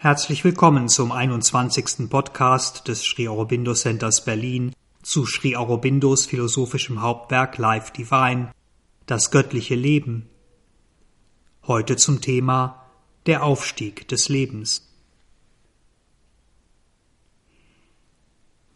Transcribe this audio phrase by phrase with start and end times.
[0.00, 2.08] Herzlich willkommen zum 21.
[2.08, 4.72] Podcast des Sri Aurobindo Centers Berlin
[5.02, 8.52] zu Sri Aurobindos philosophischem Hauptwerk Life Divine,
[9.06, 10.28] das göttliche Leben.
[11.66, 12.86] Heute zum Thema
[13.26, 14.88] der Aufstieg des Lebens.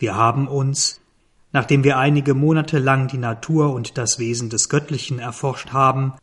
[0.00, 1.00] Wir haben uns,
[1.52, 6.14] nachdem wir einige Monate lang die Natur und das Wesen des Göttlichen erforscht haben,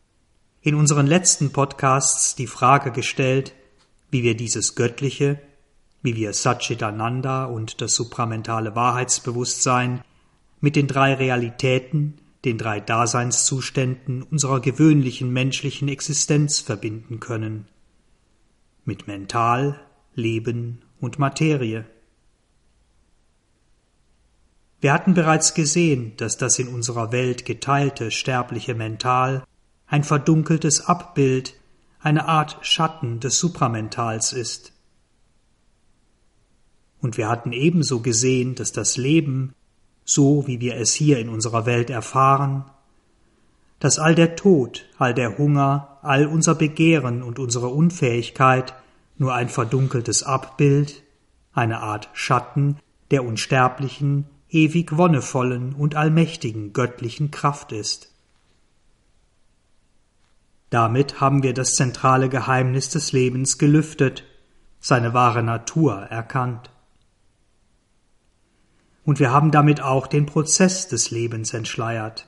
[0.59, 3.53] in unseren letzten Podcasts die Frage gestellt,
[4.11, 5.39] wie wir dieses Göttliche,
[6.01, 10.01] wie wir Satchitananda und das supramentale Wahrheitsbewusstsein
[10.61, 17.67] mit den drei Realitäten, den drei Daseinszuständen unserer gewöhnlichen menschlichen Existenz verbinden können.
[18.85, 19.79] Mit Mental,
[20.15, 21.85] Leben und Materie.
[24.81, 29.43] Wir hatten bereits gesehen, dass das in unserer Welt geteilte sterbliche Mental
[29.87, 31.58] ein verdunkeltes Abbild
[31.99, 34.73] eine Art Schatten des Supramentals ist.
[37.01, 39.53] Und wir hatten ebenso gesehen, dass das Leben,
[40.03, 42.65] so wie wir es hier in unserer Welt erfahren,
[43.79, 48.73] dass all der Tod, all der Hunger, all unser Begehren und unsere Unfähigkeit
[49.17, 51.03] nur ein verdunkeltes Abbild,
[51.53, 52.77] eine Art Schatten
[53.11, 58.08] der unsterblichen, ewig wonnevollen und allmächtigen göttlichen Kraft ist.
[60.69, 64.23] Damit haben wir das zentrale Geheimnis des Lebens gelüftet,
[64.79, 66.71] seine wahre Natur erkannt.
[69.03, 72.27] Und wir haben damit auch den Prozess des Lebens entschleiert.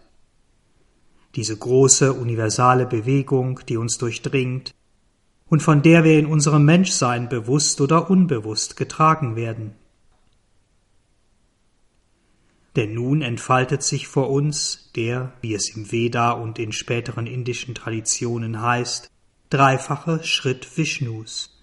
[1.35, 4.73] Diese große universale Bewegung, die uns durchdringt
[5.47, 9.75] und von der wir in unserem Menschsein bewusst oder unbewusst getragen werden.
[12.75, 17.75] Denn nun entfaltet sich vor uns der, wie es im Veda und in späteren indischen
[17.75, 19.09] Traditionen heißt,
[19.49, 21.59] dreifache Schritt Vishnus.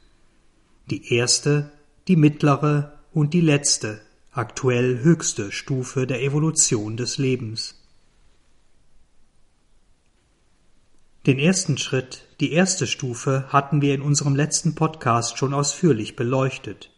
[0.91, 1.73] Die erste,
[2.09, 7.83] die mittlere und die letzte, aktuell höchste Stufe der Evolution des Lebens.
[11.27, 16.90] Den ersten Schritt, die erste Stufe hatten wir in unserem letzten Podcast schon ausführlich beleuchtet.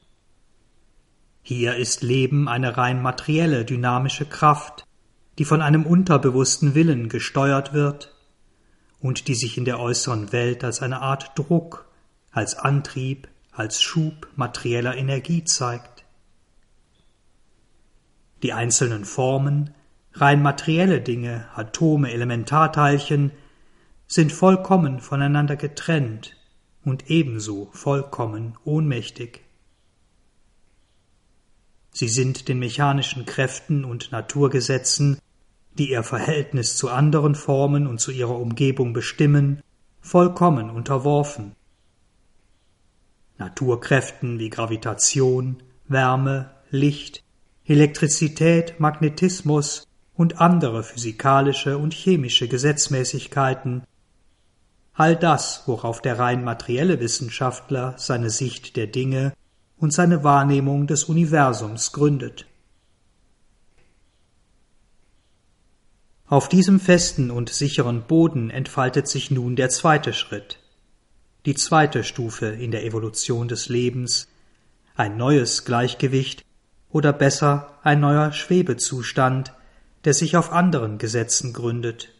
[1.43, 4.87] Hier ist Leben eine rein materielle, dynamische Kraft,
[5.39, 8.15] die von einem unterbewussten Willen gesteuert wird
[9.01, 11.87] und die sich in der äußeren Welt als eine Art Druck,
[12.31, 16.05] als Antrieb, als Schub materieller Energie zeigt.
[18.43, 19.75] Die einzelnen Formen,
[20.13, 23.33] rein materielle Dinge, Atome, Elementarteilchen,
[24.07, 26.37] sind vollkommen voneinander getrennt
[26.85, 29.43] und ebenso vollkommen ohnmächtig.
[31.93, 35.19] Sie sind den mechanischen Kräften und Naturgesetzen,
[35.79, 39.63] die ihr Verhältnis zu anderen Formen und zu ihrer Umgebung bestimmen,
[40.01, 41.55] vollkommen unterworfen.
[43.39, 47.25] Naturkräften wie Gravitation, Wärme, Licht,
[47.65, 53.83] Elektrizität, Magnetismus und andere physikalische und chemische Gesetzmäßigkeiten,
[54.93, 59.33] all das, worauf der rein materielle Wissenschaftler seine Sicht der Dinge
[59.81, 62.47] und seine Wahrnehmung des Universums gründet.
[66.27, 70.61] Auf diesem festen und sicheren Boden entfaltet sich nun der zweite Schritt,
[71.45, 74.29] die zweite Stufe in der Evolution des Lebens,
[74.95, 76.45] ein neues Gleichgewicht
[76.91, 79.55] oder besser ein neuer Schwebezustand,
[80.05, 82.11] der sich auf anderen Gesetzen gründet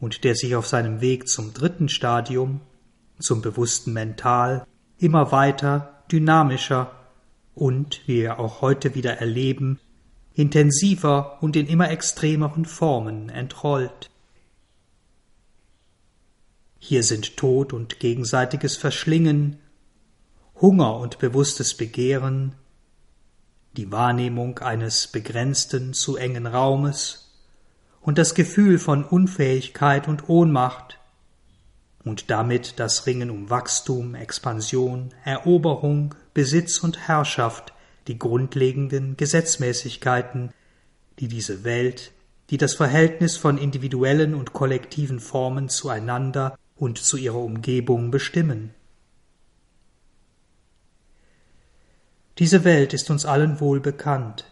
[0.00, 2.60] und der sich auf seinem Weg zum dritten Stadium,
[3.20, 4.66] zum bewussten Mental,
[4.98, 6.92] immer weiter dynamischer
[7.54, 9.80] und, wie wir auch heute wieder erleben,
[10.34, 14.10] intensiver und in immer extremeren Formen entrollt.
[16.78, 19.58] Hier sind Tod und gegenseitiges Verschlingen,
[20.60, 22.54] Hunger und bewusstes Begehren,
[23.76, 27.30] die Wahrnehmung eines begrenzten, zu engen Raumes
[28.00, 30.99] und das Gefühl von Unfähigkeit und Ohnmacht,
[32.04, 37.72] und damit das Ringen um Wachstum, Expansion, Eroberung, Besitz und Herrschaft,
[38.06, 40.52] die grundlegenden Gesetzmäßigkeiten,
[41.18, 42.12] die diese Welt,
[42.48, 48.74] die das Verhältnis von individuellen und kollektiven Formen zueinander und zu ihrer Umgebung bestimmen.
[52.38, 54.50] Diese Welt ist uns allen wohl bekannt,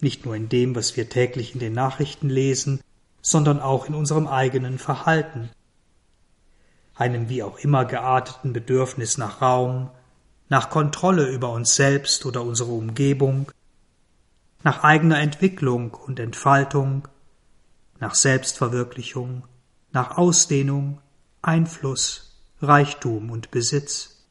[0.00, 2.80] nicht nur in dem, was wir täglich in den Nachrichten lesen,
[3.20, 5.48] sondern auch in unserem eigenen Verhalten,
[6.94, 9.90] einem wie auch immer gearteten Bedürfnis nach Raum,
[10.48, 13.50] nach Kontrolle über uns selbst oder unsere Umgebung,
[14.62, 17.08] nach eigener Entwicklung und Entfaltung,
[17.98, 19.44] nach Selbstverwirklichung,
[19.92, 21.00] nach Ausdehnung,
[21.40, 24.24] Einfluss, Reichtum und Besitz.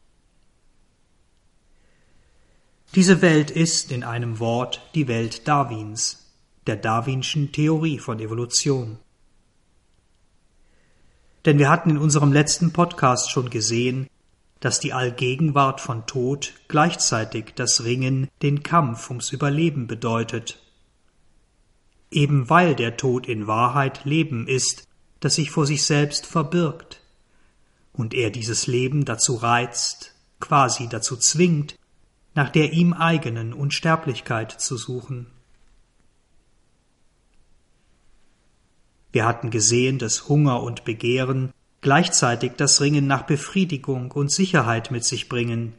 [2.95, 6.29] Diese Welt ist in einem Wort die Welt Darwins,
[6.67, 8.99] der Darwinschen Theorie von Evolution.
[11.45, 14.07] Denn wir hatten in unserem letzten Podcast schon gesehen,
[14.59, 20.59] dass die Allgegenwart von Tod gleichzeitig das Ringen, den Kampf ums Überleben bedeutet.
[22.11, 24.87] Eben weil der Tod in Wahrheit Leben ist,
[25.19, 27.01] das sich vor sich selbst verbirgt,
[27.93, 31.75] und er dieses Leben dazu reizt, quasi dazu zwingt,
[32.35, 35.27] nach der ihm eigenen Unsterblichkeit zu suchen.
[39.11, 45.03] Wir hatten gesehen, dass Hunger und Begehren gleichzeitig das Ringen nach Befriedigung und Sicherheit mit
[45.03, 45.73] sich bringen.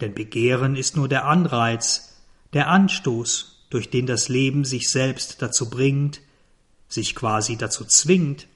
[0.00, 2.22] Denn Begehren ist nur der Anreiz,
[2.52, 6.20] der Anstoß, durch den das Leben sich selbst dazu bringt,
[6.88, 8.46] sich quasi dazu zwingt,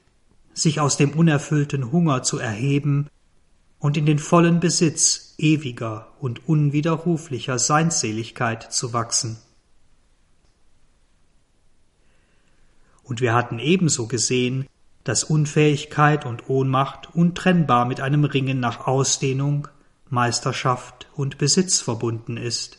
[0.54, 3.08] sich aus dem unerfüllten Hunger zu erheben
[3.78, 9.38] und in den vollen Besitz ewiger und unwiderruflicher Seinsseligkeit zu wachsen.
[13.08, 14.66] Und wir hatten ebenso gesehen,
[15.02, 19.66] dass Unfähigkeit und Ohnmacht untrennbar mit einem Ringen nach Ausdehnung,
[20.10, 22.78] Meisterschaft und Besitz verbunden ist.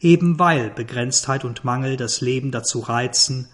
[0.00, 3.48] Eben weil Begrenztheit und Mangel das Leben dazu reizen,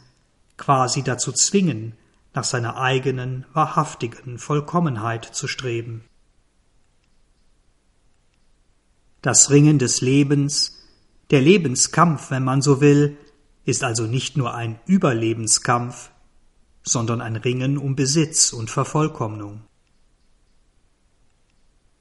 [0.56, 1.92] quasi dazu zwingen,
[2.32, 6.02] nach seiner eigenen, wahrhaftigen Vollkommenheit zu streben.
[9.20, 10.82] Das Ringen des Lebens,
[11.30, 13.18] der Lebenskampf, wenn man so will,
[13.64, 16.10] ist also nicht nur ein Überlebenskampf,
[16.82, 19.62] sondern ein Ringen um Besitz und Vervollkommnung.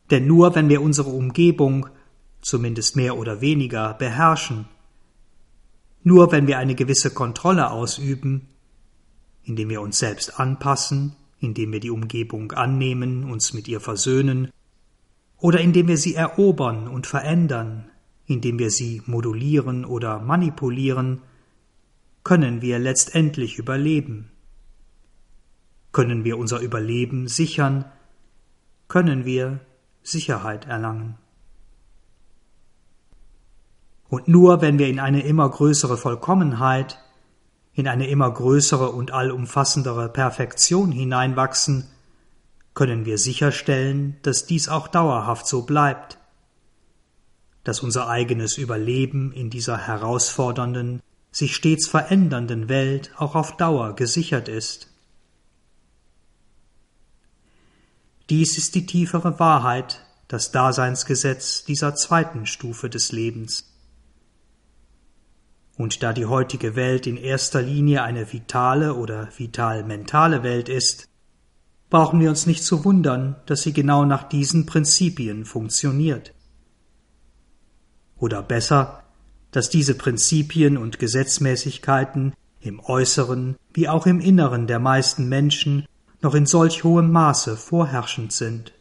[0.10, 1.88] Denn nur wenn wir unsere Umgebung,
[2.42, 4.66] zumindest mehr oder weniger, beherrschen,
[6.04, 8.48] nur wenn wir eine gewisse Kontrolle ausüben,
[9.44, 14.50] indem wir uns selbst anpassen, indem wir die Umgebung annehmen, uns mit ihr versöhnen,
[15.38, 17.90] oder indem wir sie erobern und verändern,
[18.25, 21.22] indem wir sie modulieren oder manipulieren,
[22.24, 24.32] können wir letztendlich überleben.
[25.92, 27.86] Können wir unser Überleben sichern?
[28.88, 29.60] Können wir
[30.04, 31.18] Sicherheit erlangen?
[34.10, 37.00] Und nur wenn wir in eine immer größere Vollkommenheit,
[37.74, 41.88] in eine immer größere und allumfassendere Perfektion hineinwachsen,
[42.74, 46.18] können wir sicherstellen, dass dies auch dauerhaft so bleibt,
[47.64, 54.48] dass unser eigenes Überleben in dieser herausfordernden, sich stets verändernden Welt auch auf Dauer gesichert
[54.50, 54.89] ist.
[58.30, 63.68] Dies ist die tiefere Wahrheit, das Daseinsgesetz dieser zweiten Stufe des Lebens.
[65.78, 71.07] Und da die heutige Welt in erster Linie eine vitale oder vital-mentale Welt ist,
[71.89, 76.34] brauchen wir uns nicht zu wundern, dass sie genau nach diesen Prinzipien funktioniert.
[78.18, 79.04] Oder besser,
[79.51, 85.86] dass diese Prinzipien und Gesetzmäßigkeiten im Äußeren wie auch im Inneren der meisten Menschen
[86.21, 88.74] noch in solch hohem Maße vorherrschend sind.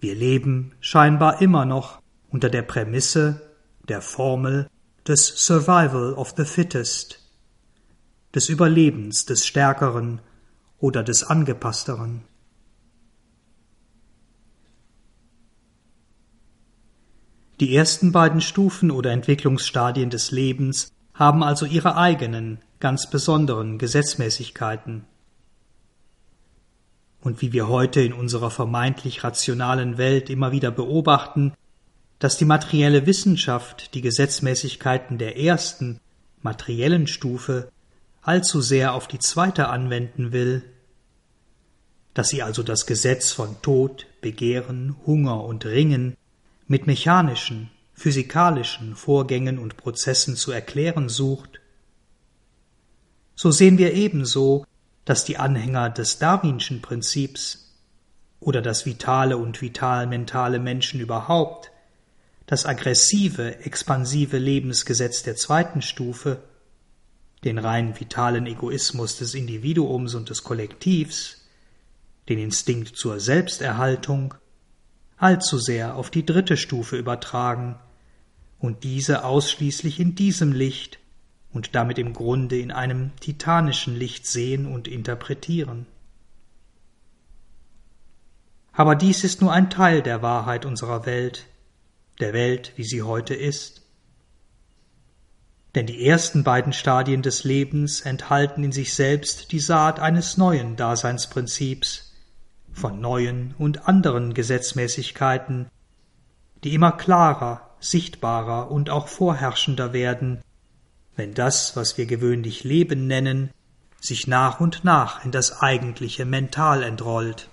[0.00, 3.42] Wir leben scheinbar immer noch unter der Prämisse,
[3.88, 4.68] der Formel
[5.06, 7.20] des Survival of the Fittest,
[8.34, 10.20] des Überlebens des Stärkeren
[10.78, 12.22] oder des Angepassteren.
[17.60, 25.04] Die ersten beiden Stufen oder Entwicklungsstadien des Lebens haben also ihre eigenen, ganz besonderen Gesetzmäßigkeiten.
[27.20, 31.52] Und wie wir heute in unserer vermeintlich rationalen Welt immer wieder beobachten,
[32.20, 35.98] dass die materielle Wissenschaft die Gesetzmäßigkeiten der ersten,
[36.42, 37.72] materiellen Stufe
[38.22, 40.62] allzu sehr auf die zweite anwenden will,
[42.14, 46.16] dass sie also das Gesetz von Tod, Begehren, Hunger und Ringen
[46.68, 51.60] mit mechanischen, physikalischen Vorgängen und Prozessen zu erklären sucht,
[53.34, 54.66] so sehen wir ebenso,
[55.04, 57.74] dass die Anhänger des Darwinschen Prinzips
[58.40, 61.70] oder das vitale und vital-mentale Menschen überhaupt
[62.46, 66.42] das aggressive, expansive Lebensgesetz der zweiten Stufe,
[67.44, 71.46] den rein vitalen Egoismus des Individuums und des Kollektivs,
[72.28, 74.34] den Instinkt zur Selbsterhaltung,
[75.18, 77.78] allzu sehr auf die dritte Stufe übertragen
[78.58, 80.98] und diese ausschließlich in diesem Licht
[81.52, 85.86] und damit im Grunde in einem titanischen Licht sehen und interpretieren.
[88.72, 91.46] Aber dies ist nur ein Teil der Wahrheit unserer Welt,
[92.20, 93.82] der Welt, wie sie heute ist.
[95.74, 100.76] Denn die ersten beiden Stadien des Lebens enthalten in sich selbst die Saat eines neuen
[100.76, 102.07] Daseinsprinzips,
[102.78, 105.66] von neuen und anderen Gesetzmäßigkeiten,
[106.64, 110.40] die immer klarer, sichtbarer und auch vorherrschender werden,
[111.16, 113.50] wenn das, was wir gewöhnlich Leben nennen,
[114.00, 117.48] sich nach und nach in das eigentliche Mental entrollt.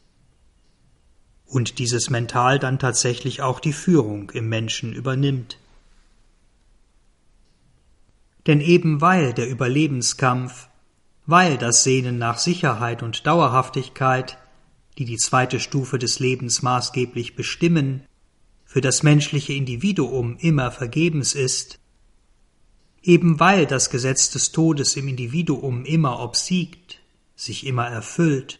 [1.47, 5.57] Und dieses Mental dann tatsächlich auch die Führung im Menschen übernimmt.
[8.47, 10.69] Denn eben weil der Überlebenskampf,
[11.25, 14.37] weil das Sehnen nach Sicherheit und Dauerhaftigkeit,
[14.97, 18.03] die die zweite Stufe des Lebens maßgeblich bestimmen,
[18.65, 21.79] für das menschliche Individuum immer vergebens ist,
[23.01, 26.99] eben weil das Gesetz des Todes im Individuum immer obsiegt,
[27.35, 28.59] sich immer erfüllt,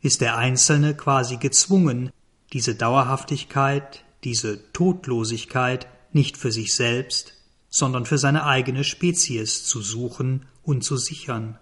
[0.00, 2.10] ist der Einzelne quasi gezwungen,
[2.52, 7.34] diese Dauerhaftigkeit, diese Todlosigkeit nicht für sich selbst,
[7.68, 11.58] sondern für seine eigene Spezies zu suchen und zu sichern.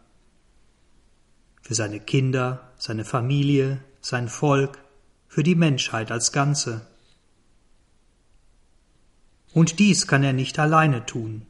[1.66, 4.78] Für seine Kinder, seine Familie, sein Volk,
[5.26, 6.86] für die Menschheit als Ganze.
[9.52, 11.44] Und dies kann er nicht alleine tun.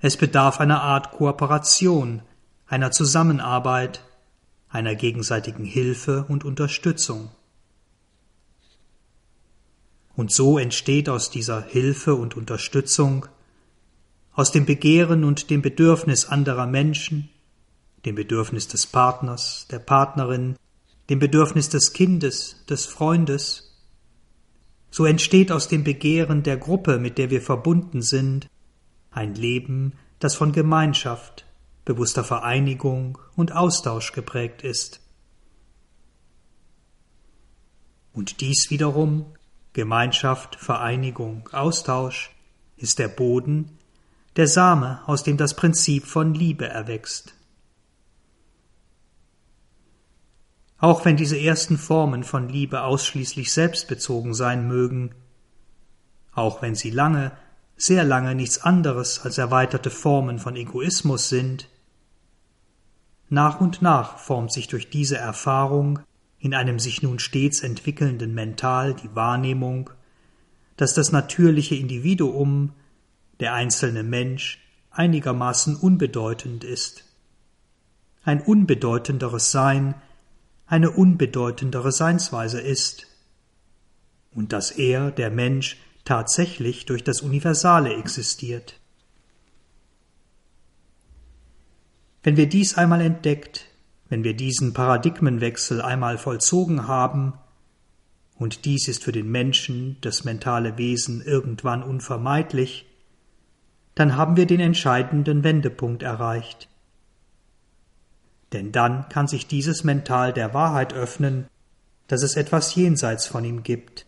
[0.00, 2.22] Es bedarf einer Art Kooperation,
[2.66, 4.02] einer Zusammenarbeit,
[4.70, 7.30] einer gegenseitigen Hilfe und Unterstützung.
[10.16, 13.26] Und so entsteht aus dieser Hilfe und Unterstützung,
[14.32, 17.28] aus dem Begehren und dem Bedürfnis anderer Menschen,
[18.04, 20.56] dem Bedürfnis des Partners, der Partnerin,
[21.08, 23.72] dem Bedürfnis des Kindes, des Freundes,
[24.90, 28.48] so entsteht aus dem Begehren der Gruppe, mit der wir verbunden sind,
[29.10, 31.46] ein Leben, das von Gemeinschaft,
[31.84, 35.00] bewusster Vereinigung und Austausch geprägt ist.
[38.12, 39.26] Und dies wiederum,
[39.72, 42.30] Gemeinschaft, Vereinigung, Austausch,
[42.76, 43.78] ist der Boden,
[44.36, 47.34] der Same, aus dem das Prinzip von Liebe erwächst.
[50.82, 55.14] Auch wenn diese ersten Formen von Liebe ausschließlich selbstbezogen sein mögen,
[56.32, 57.30] auch wenn sie lange,
[57.76, 61.68] sehr lange nichts anderes als erweiterte Formen von Egoismus sind,
[63.28, 66.00] nach und nach formt sich durch diese Erfahrung
[66.40, 69.88] in einem sich nun stets entwickelnden Mental die Wahrnehmung,
[70.76, 72.72] dass das natürliche Individuum,
[73.38, 74.58] der einzelne Mensch,
[74.90, 77.04] einigermaßen unbedeutend ist.
[78.24, 79.94] Ein unbedeutenderes Sein,
[80.72, 83.06] eine unbedeutendere Seinsweise ist
[84.34, 85.76] und dass er, der Mensch,
[86.06, 88.80] tatsächlich durch das Universale existiert.
[92.22, 93.66] Wenn wir dies einmal entdeckt,
[94.08, 97.34] wenn wir diesen Paradigmenwechsel einmal vollzogen haben,
[98.38, 102.86] und dies ist für den Menschen, das mentale Wesen, irgendwann unvermeidlich,
[103.94, 106.70] dann haben wir den entscheidenden Wendepunkt erreicht
[108.52, 111.46] denn dann kann sich dieses Mental der Wahrheit öffnen,
[112.08, 114.06] dass es etwas jenseits von ihm gibt.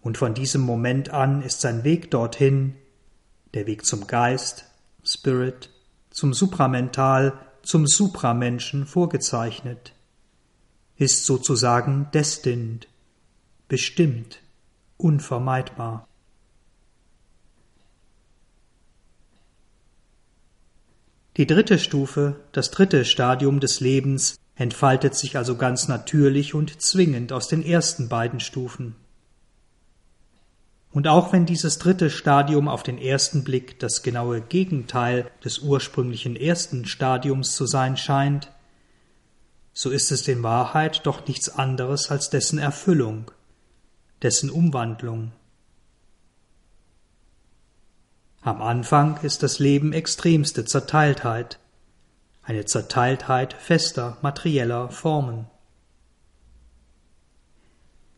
[0.00, 2.74] Und von diesem Moment an ist sein Weg dorthin,
[3.54, 4.64] der Weg zum Geist,
[5.04, 5.70] Spirit,
[6.10, 9.92] zum Supramental, zum Supramenschen vorgezeichnet,
[10.96, 12.88] ist sozusagen destined,
[13.68, 14.40] bestimmt,
[14.96, 16.07] unvermeidbar.
[21.38, 27.32] Die dritte Stufe, das dritte Stadium des Lebens, entfaltet sich also ganz natürlich und zwingend
[27.32, 28.96] aus den ersten beiden Stufen.
[30.90, 36.34] Und auch wenn dieses dritte Stadium auf den ersten Blick das genaue Gegenteil des ursprünglichen
[36.34, 38.50] ersten Stadiums zu sein scheint,
[39.72, 43.30] so ist es in Wahrheit doch nichts anderes als dessen Erfüllung,
[44.22, 45.30] dessen Umwandlung.
[48.40, 51.58] Am Anfang ist das Leben extremste Zerteiltheit,
[52.42, 55.46] eine Zerteiltheit fester, materieller Formen.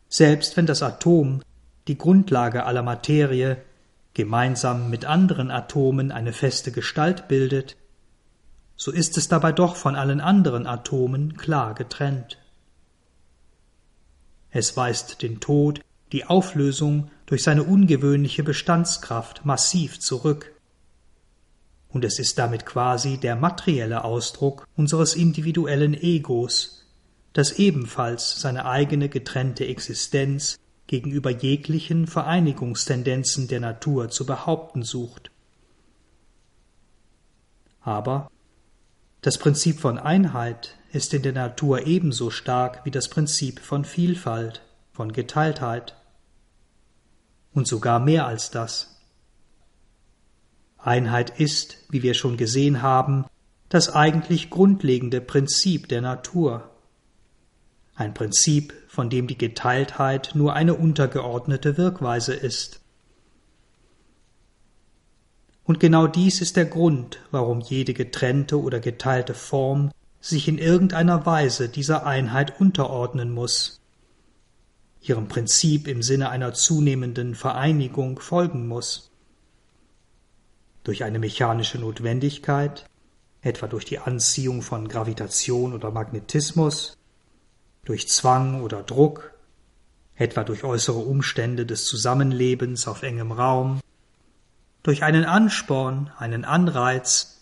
[0.09, 1.43] Selbst wenn das Atom,
[1.89, 3.63] die Grundlage aller Materie,
[4.13, 7.77] gemeinsam mit anderen Atomen eine feste Gestalt bildet,
[8.77, 12.39] so ist es dabei doch von allen anderen Atomen klar getrennt.
[14.51, 15.81] Es weist den Tod,
[16.13, 20.53] die Auflösung durch seine ungewöhnliche Bestandskraft massiv zurück.
[21.89, 26.89] Und es ist damit quasi der materielle Ausdruck unseres individuellen Egos,
[27.33, 30.59] das ebenfalls seine eigene getrennte Existenz
[30.89, 35.31] gegenüber jeglichen Vereinigungstendenzen der Natur zu behaupten sucht.
[37.81, 38.29] Aber
[39.21, 44.63] das Prinzip von Einheit ist in der Natur ebenso stark wie das Prinzip von Vielfalt,
[44.93, 45.95] von Geteiltheit
[47.55, 48.97] und sogar mehr als das.
[50.79, 53.27] Einheit ist, wie wir schon gesehen haben,
[53.69, 56.71] das eigentlich grundlegende Prinzip der Natur,
[57.95, 62.81] ein Prinzip, von dem die Geteiltheit nur eine untergeordnete Wirkweise ist.
[65.65, 71.27] Und genau dies ist der Grund, warum jede getrennte oder geteilte Form sich in irgendeiner
[71.27, 73.80] Weise dieser Einheit unterordnen muss,
[75.01, 79.11] ihrem Prinzip im Sinne einer zunehmenden Vereinigung folgen muss.
[80.85, 82.87] Durch eine mechanische Notwendigkeit,
[83.43, 86.97] etwa durch die Anziehung von Gravitation oder Magnetismus,
[87.85, 89.33] durch Zwang oder Druck,
[90.17, 93.81] etwa durch äußere Umstände des Zusammenlebens auf engem Raum,
[94.83, 97.41] durch einen Ansporn, einen Anreiz,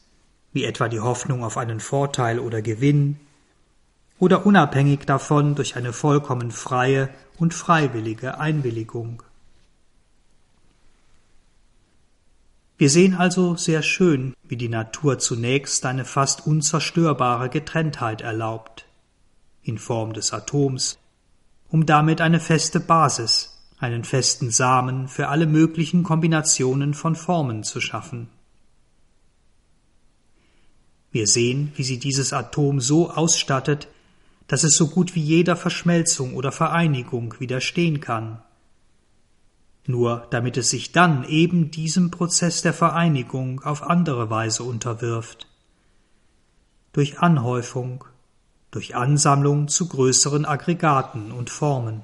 [0.53, 3.19] wie etwa die Hoffnung auf einen Vorteil oder Gewinn,
[4.19, 7.09] oder unabhängig davon durch eine vollkommen freie
[7.39, 9.23] und freiwillige Einwilligung.
[12.77, 18.87] Wir sehen also sehr schön, wie die Natur zunächst eine fast unzerstörbare Getrenntheit erlaubt,
[19.63, 20.99] in Form des Atoms,
[21.71, 27.81] um damit eine feste Basis, einen festen Samen für alle möglichen Kombinationen von Formen zu
[27.81, 28.29] schaffen.
[31.11, 33.89] Wir sehen, wie sie dieses Atom so ausstattet,
[34.49, 38.43] dass es so gut wie jeder Verschmelzung oder Vereinigung widerstehen kann.
[39.87, 45.47] Nur damit es sich dann eben diesem Prozess der Vereinigung auf andere Weise unterwirft.
[46.93, 48.05] Durch Anhäufung,
[48.71, 52.03] durch Ansammlung zu größeren Aggregaten und Formen.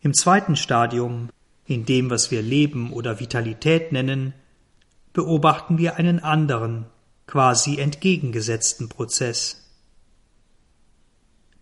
[0.00, 1.28] Im zweiten Stadium,
[1.66, 4.32] in dem, was wir Leben oder Vitalität nennen,
[5.12, 6.86] beobachten wir einen anderen,
[7.28, 9.62] quasi entgegengesetzten Prozess.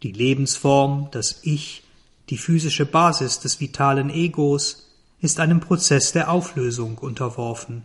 [0.02, 1.82] Die Lebensform, das Ich,
[2.30, 4.88] die physische Basis des vitalen Egos,
[5.20, 7.84] ist einem Prozess der Auflösung unterworfen.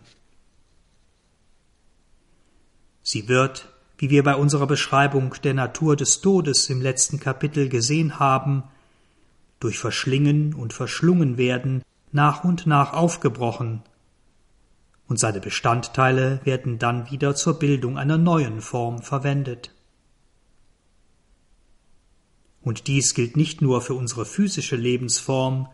[3.02, 8.20] Sie wird, wie wir bei unserer Beschreibung der Natur des Todes im letzten Kapitel gesehen
[8.20, 8.62] haben,
[9.58, 13.82] durch Verschlingen und Verschlungenwerden nach und nach aufgebrochen,
[15.12, 19.70] und seine Bestandteile werden dann wieder zur Bildung einer neuen Form verwendet.
[22.62, 25.68] Und dies gilt nicht nur für unsere physische Lebensform,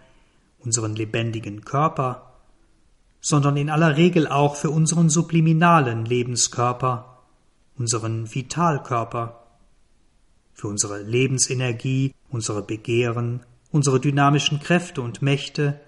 [0.59, 2.33] unseren lebendigen Körper,
[3.21, 7.23] sondern in aller Regel auch für unseren subliminalen Lebenskörper,
[7.77, 9.47] unseren Vitalkörper,
[10.53, 15.81] für unsere Lebensenergie, unsere Begehren, unsere dynamischen Kräfte und Mächte,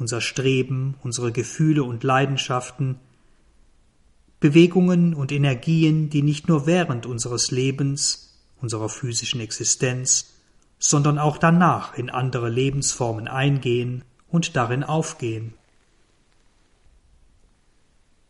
[0.00, 2.98] unser Streben, unsere Gefühle und Leidenschaften,
[4.40, 10.32] Bewegungen und Energien, die nicht nur während unseres Lebens, unserer physischen Existenz,
[10.78, 15.52] sondern auch danach in andere Lebensformen eingehen und darin aufgehen.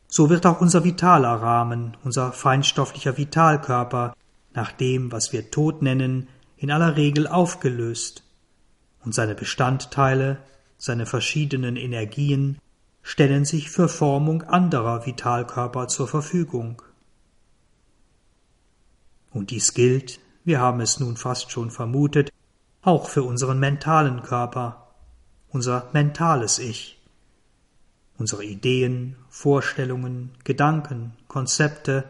[0.09, 4.17] So wird auch unser vitaler Rahmen, unser feinstofflicher Vitalkörper,
[4.53, 8.25] nach dem, was wir Tod nennen, in aller Regel aufgelöst
[9.05, 10.39] und seine Bestandteile,
[10.81, 12.59] seine verschiedenen Energien
[13.03, 16.81] stellen sich für Formung anderer Vitalkörper zur Verfügung.
[19.31, 22.33] Und dies gilt, wir haben es nun fast schon vermutet,
[22.81, 24.89] auch für unseren mentalen Körper,
[25.51, 26.99] unser mentales Ich,
[28.17, 32.05] unsere Ideen, Vorstellungen, Gedanken, Konzepte,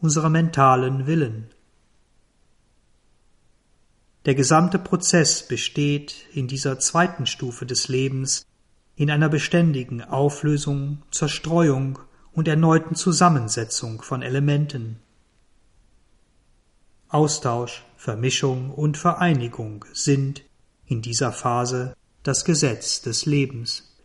[0.00, 1.50] unsere mentalen Willen.
[4.28, 8.44] Der gesamte Prozess besteht in dieser zweiten Stufe des Lebens
[8.94, 11.98] in einer beständigen Auflösung, Zerstreuung
[12.34, 14.98] und erneuten Zusammensetzung von Elementen.
[17.08, 20.42] Austausch, Vermischung und Vereinigung sind
[20.84, 23.96] in dieser Phase das Gesetz des Lebens.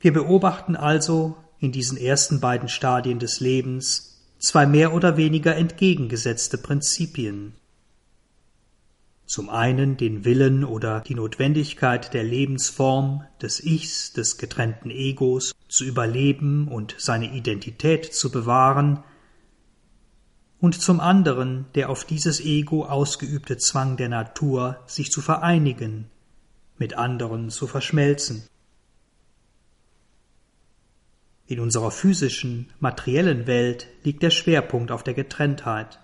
[0.00, 6.58] Wir beobachten also in diesen ersten beiden Stadien des Lebens zwei mehr oder weniger entgegengesetzte
[6.58, 7.54] Prinzipien.
[9.26, 15.84] Zum einen den Willen oder die Notwendigkeit der Lebensform des Ichs, des getrennten Egos, zu
[15.84, 19.04] überleben und seine Identität zu bewahren,
[20.60, 26.10] und zum anderen der auf dieses Ego ausgeübte Zwang der Natur, sich zu vereinigen,
[26.78, 28.44] mit anderen zu verschmelzen.
[31.48, 35.98] In unserer physischen, materiellen Welt liegt der Schwerpunkt auf der Getrenntheit.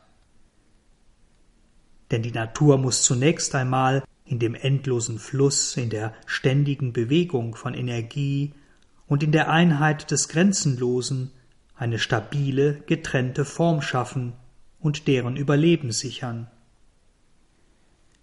[2.10, 7.74] Denn die Natur muss zunächst einmal in dem endlosen Fluss, in der ständigen Bewegung von
[7.74, 8.54] Energie
[9.06, 11.30] und in der Einheit des Grenzenlosen
[11.76, 14.32] eine stabile, getrennte Form schaffen
[14.80, 16.50] und deren Überleben sichern.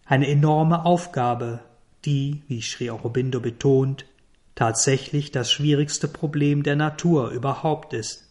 [0.06, 1.60] Eine enorme Aufgabe,
[2.04, 4.06] die, wie Sri Aurobindo betont,
[4.56, 8.28] tatsächlich das schwierigste Problem der Natur überhaupt ist.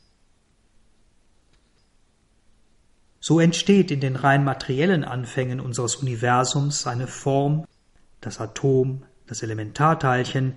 [3.21, 7.67] So entsteht in den rein materiellen Anfängen unseres Universums eine Form,
[8.21, 10.57] das Atom, das Elementarteilchen,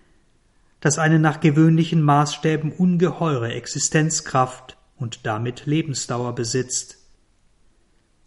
[0.80, 7.03] das eine nach gewöhnlichen Maßstäben ungeheure Existenzkraft und damit Lebensdauer besitzt,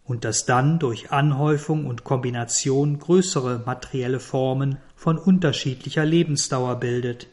[0.07, 7.27] und das dann durch Anhäufung und Kombination größere materielle Formen von unterschiedlicher Lebensdauer bildet.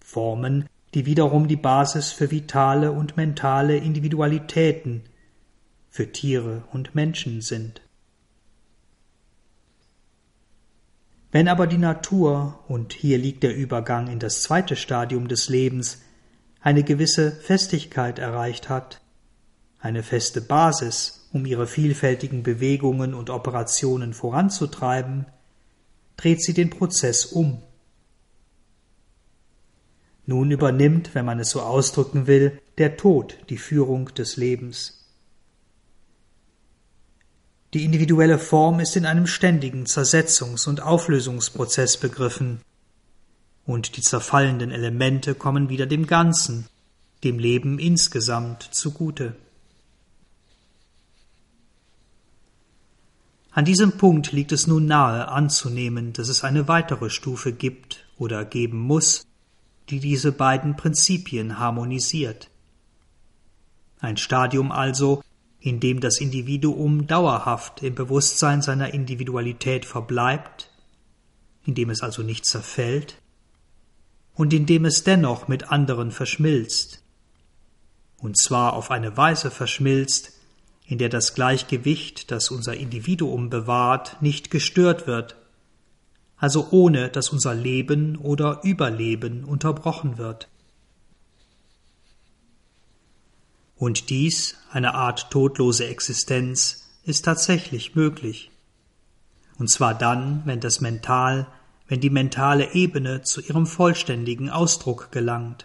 [0.00, 5.02] Formen, die wiederum die Basis für vitale und mentale Individualitäten,
[5.90, 7.82] für Tiere und Menschen sind.
[11.30, 16.02] Wenn aber die Natur, und hier liegt der Übergang in das zweite Stadium des Lebens,
[16.60, 19.01] eine gewisse Festigkeit erreicht hat,
[19.82, 25.26] eine feste Basis, um ihre vielfältigen Bewegungen und Operationen voranzutreiben,
[26.16, 27.60] dreht sie den Prozess um.
[30.24, 35.08] Nun übernimmt, wenn man es so ausdrücken will, der Tod die Führung des Lebens.
[37.74, 42.60] Die individuelle Form ist in einem ständigen Zersetzungs- und Auflösungsprozess begriffen,
[43.64, 46.66] und die zerfallenden Elemente kommen wieder dem Ganzen,
[47.24, 49.36] dem Leben insgesamt zugute.
[53.54, 58.46] An diesem Punkt liegt es nun nahe anzunehmen, dass es eine weitere Stufe gibt oder
[58.46, 59.26] geben muss,
[59.90, 62.50] die diese beiden Prinzipien harmonisiert.
[64.00, 65.22] Ein Stadium also,
[65.60, 70.70] in dem das Individuum dauerhaft im Bewusstsein seiner Individualität verbleibt,
[71.66, 73.18] in dem es also nicht zerfällt
[74.34, 77.02] und in dem es dennoch mit anderen verschmilzt,
[78.16, 80.31] und zwar auf eine Weise verschmilzt,
[80.92, 85.36] in der das Gleichgewicht, das unser Individuum bewahrt, nicht gestört wird,
[86.36, 90.48] also ohne dass unser Leben oder Überleben unterbrochen wird.
[93.74, 98.50] Und dies, eine Art todlose Existenz, ist tatsächlich möglich.
[99.58, 101.46] Und zwar dann, wenn das Mental,
[101.88, 105.64] wenn die mentale Ebene zu ihrem vollständigen Ausdruck gelangt.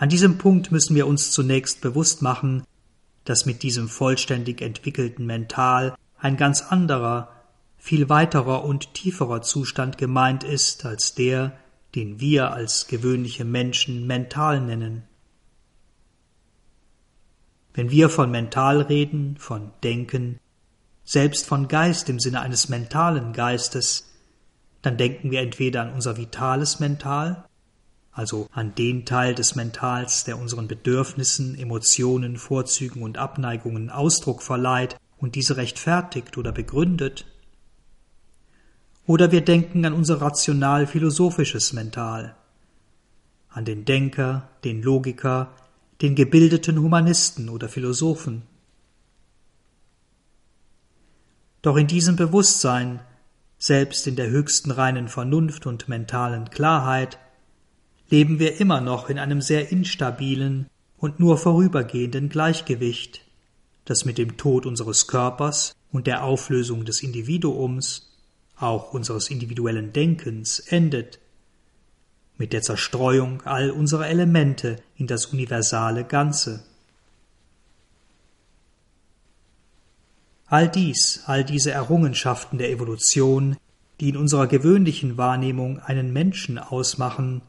[0.00, 2.64] An diesem Punkt müssen wir uns zunächst bewusst machen,
[3.26, 7.28] dass mit diesem vollständig entwickelten Mental ein ganz anderer,
[7.76, 11.52] viel weiterer und tieferer Zustand gemeint ist als der,
[11.94, 15.02] den wir als gewöhnliche Menschen mental nennen.
[17.74, 20.40] Wenn wir von mental reden, von Denken,
[21.04, 24.10] selbst von Geist im Sinne eines mentalen Geistes,
[24.80, 27.44] dann denken wir entweder an unser vitales Mental,
[28.20, 34.96] also an den Teil des Mentals, der unseren Bedürfnissen, Emotionen, Vorzügen und Abneigungen Ausdruck verleiht
[35.16, 37.24] und diese rechtfertigt oder begründet.
[39.06, 42.36] Oder wir denken an unser rational-philosophisches Mental,
[43.48, 45.54] an den Denker, den Logiker,
[46.02, 48.42] den gebildeten Humanisten oder Philosophen.
[51.62, 53.00] Doch in diesem Bewusstsein,
[53.56, 57.18] selbst in der höchsten reinen Vernunft und mentalen Klarheit,
[58.10, 60.66] leben wir immer noch in einem sehr instabilen
[60.98, 63.22] und nur vorübergehenden Gleichgewicht,
[63.84, 68.12] das mit dem Tod unseres Körpers und der Auflösung des Individuums,
[68.56, 71.20] auch unseres individuellen Denkens, endet,
[72.36, 76.64] mit der Zerstreuung all unserer Elemente in das universale Ganze.
[80.46, 83.56] All dies, all diese Errungenschaften der Evolution,
[84.00, 87.42] die in unserer gewöhnlichen Wahrnehmung einen Menschen ausmachen,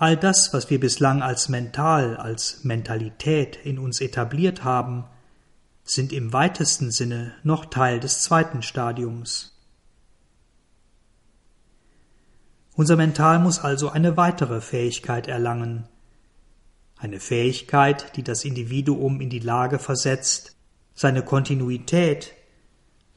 [0.00, 5.04] All das, was wir bislang als mental, als Mentalität in uns etabliert haben,
[5.84, 9.60] sind im weitesten Sinne noch Teil des zweiten Stadiums.
[12.74, 15.86] Unser Mental muss also eine weitere Fähigkeit erlangen,
[16.96, 20.56] eine Fähigkeit, die das Individuum in die Lage versetzt,
[20.94, 22.32] seine Kontinuität,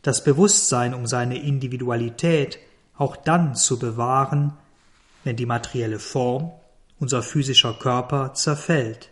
[0.02, 2.60] das Bewusstsein um seine Individualität
[2.98, 4.52] auch dann zu bewahren,
[5.24, 6.52] wenn die materielle Form
[7.04, 9.12] unser physischer Körper zerfällt,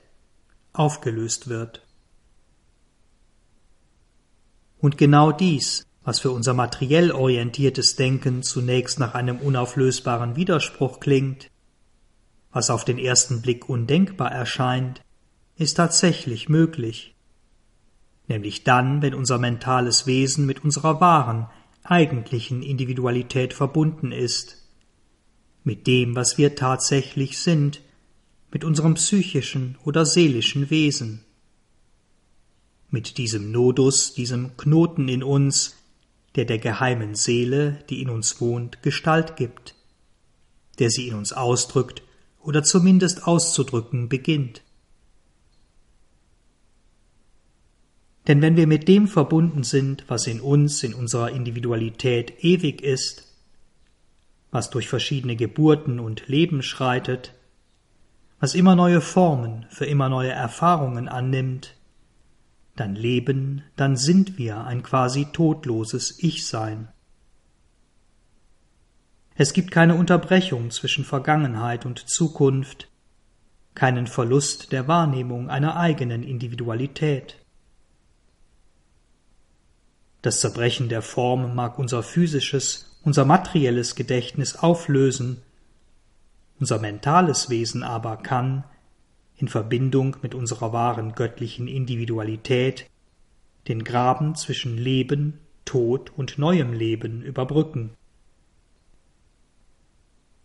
[0.72, 1.86] aufgelöst wird.
[4.80, 11.52] Und genau dies, was für unser materiell orientiertes Denken zunächst nach einem unauflösbaren Widerspruch klingt,
[12.54, 15.02] was auf den ersten Blick undenkbar erscheint,
[15.58, 17.14] ist tatsächlich möglich,
[18.30, 21.50] nämlich dann, wenn unser mentales Wesen mit unserer wahren,
[21.84, 24.61] eigentlichen Individualität verbunden ist
[25.64, 27.82] mit dem, was wir tatsächlich sind,
[28.52, 31.24] mit unserem psychischen oder seelischen Wesen.
[32.90, 35.78] Mit diesem Nodus, diesem Knoten in uns,
[36.36, 39.76] der der geheimen Seele, die in uns wohnt, Gestalt gibt,
[40.80, 42.04] der sie in uns ausdrückt
[42.42, 44.62] oder zumindest auszudrücken beginnt.
[48.28, 53.31] Denn wenn wir mit dem verbunden sind, was in uns, in unserer Individualität ewig ist,
[54.52, 57.34] was durch verschiedene Geburten und Leben schreitet,
[58.40, 61.76] was immer neue Formen für immer neue Erfahrungen annimmt,
[62.76, 66.88] dann leben, dann sind wir ein quasi todloses Ich-Sein.
[69.36, 72.90] Es gibt keine Unterbrechung zwischen Vergangenheit und Zukunft,
[73.74, 77.38] keinen Verlust der Wahrnehmung einer eigenen Individualität.
[80.22, 85.42] Das Zerbrechen der Form mag unser physisches, unser materielles Gedächtnis auflösen,
[86.60, 88.64] unser mentales Wesen aber kann,
[89.36, 92.88] in Verbindung mit unserer wahren göttlichen Individualität,
[93.68, 97.92] den Graben zwischen Leben, Tod und neuem Leben überbrücken.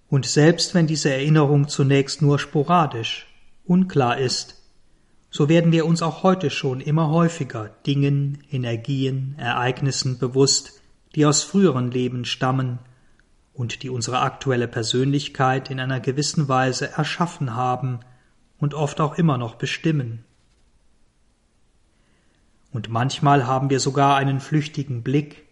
[0.09, 3.27] Und selbst wenn diese Erinnerung zunächst nur sporadisch,
[3.65, 4.63] unklar ist,
[5.31, 10.76] so werden wir uns auch heute schon immer häufiger Dingen, Energien, Ereignissen bewusst,
[11.17, 12.79] die aus früheren Leben stammen
[13.55, 18.01] und die unsere aktuelle Persönlichkeit in einer gewissen Weise erschaffen haben
[18.59, 20.25] und oft auch immer noch bestimmen.
[22.71, 25.47] Und manchmal haben wir sogar einen flüchtigen Blick,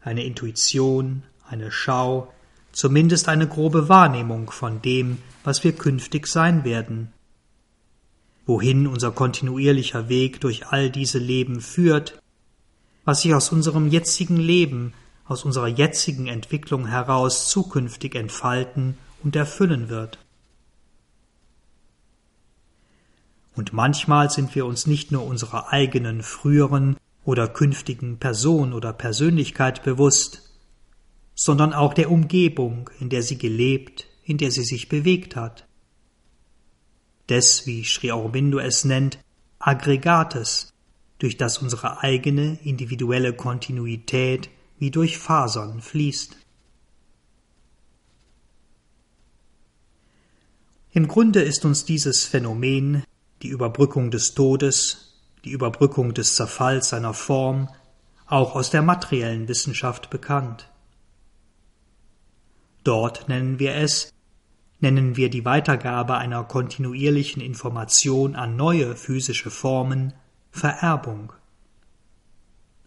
[0.00, 2.32] eine Intuition, eine Schau,
[2.70, 7.12] zumindest eine grobe Wahrnehmung von dem, was wir künftig sein werden.
[8.46, 12.22] Wohin unser kontinuierlicher Weg durch all diese Leben führt,
[13.04, 14.92] was sich aus unserem jetzigen Leben
[15.28, 20.18] aus unserer jetzigen Entwicklung heraus zukünftig entfalten und erfüllen wird.
[23.54, 29.82] Und manchmal sind wir uns nicht nur unserer eigenen früheren oder künftigen Person oder Persönlichkeit
[29.82, 30.54] bewusst,
[31.34, 35.66] sondern auch der Umgebung, in der sie gelebt, in der sie sich bewegt hat.
[37.28, 39.18] Des, wie Sri Aurobindo es nennt,
[39.58, 40.72] Aggregates,
[41.18, 46.36] durch das unsere eigene individuelle Kontinuität wie durch Fasern fließt.
[50.92, 53.04] Im Grunde ist uns dieses Phänomen,
[53.42, 57.68] die Überbrückung des Todes, die Überbrückung des Zerfalls seiner Form,
[58.26, 60.70] auch aus der materiellen Wissenschaft bekannt.
[62.84, 64.12] Dort nennen wir es,
[64.80, 70.14] nennen wir die Weitergabe einer kontinuierlichen Information an neue physische Formen
[70.50, 71.32] Vererbung.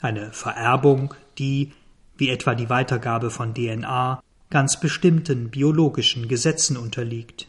[0.02, 1.74] Eine Vererbung, die,
[2.22, 7.48] wie etwa die Weitergabe von DNA, ganz bestimmten biologischen Gesetzen unterliegt.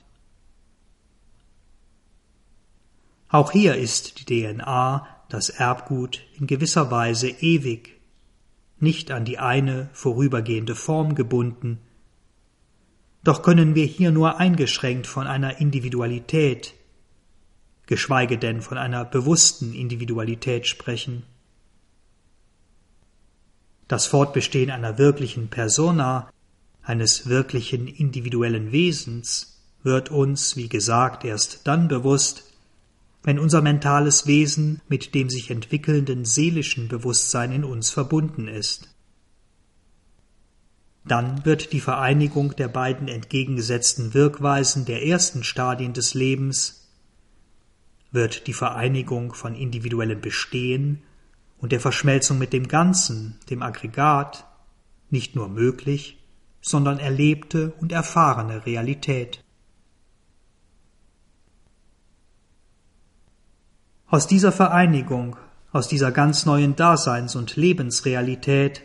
[3.28, 8.00] Auch hier ist die DNA, das Erbgut, in gewisser Weise ewig,
[8.80, 11.78] nicht an die eine vorübergehende Form gebunden,
[13.24, 16.72] doch können wir hier nur eingeschränkt von einer Individualität,
[17.84, 21.24] geschweige denn von einer bewussten Individualität sprechen.
[23.92, 26.30] Das Fortbestehen einer wirklichen Persona,
[26.82, 32.50] eines wirklichen individuellen Wesens, wird uns, wie gesagt, erst dann bewusst,
[33.22, 38.88] wenn unser mentales Wesen mit dem sich entwickelnden seelischen Bewusstsein in uns verbunden ist.
[41.04, 46.88] Dann wird die Vereinigung der beiden entgegengesetzten Wirkweisen der ersten Stadien des Lebens,
[48.10, 51.02] wird die Vereinigung von individuellem Bestehen
[51.62, 54.44] und der Verschmelzung mit dem Ganzen, dem Aggregat,
[55.10, 56.18] nicht nur möglich,
[56.60, 59.42] sondern erlebte und erfahrene Realität.
[64.08, 65.36] Aus dieser Vereinigung,
[65.70, 68.82] aus dieser ganz neuen Daseins- und Lebensrealität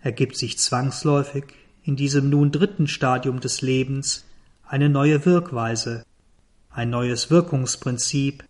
[0.00, 1.44] ergibt sich zwangsläufig
[1.82, 4.24] in diesem nun dritten Stadium des Lebens
[4.66, 6.04] eine neue Wirkweise,
[6.70, 8.44] ein neues Wirkungsprinzip,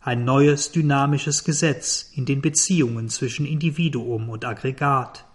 [0.00, 5.26] ein neues dynamisches Gesetz in den Beziehungen zwischen Individuum und Aggregat,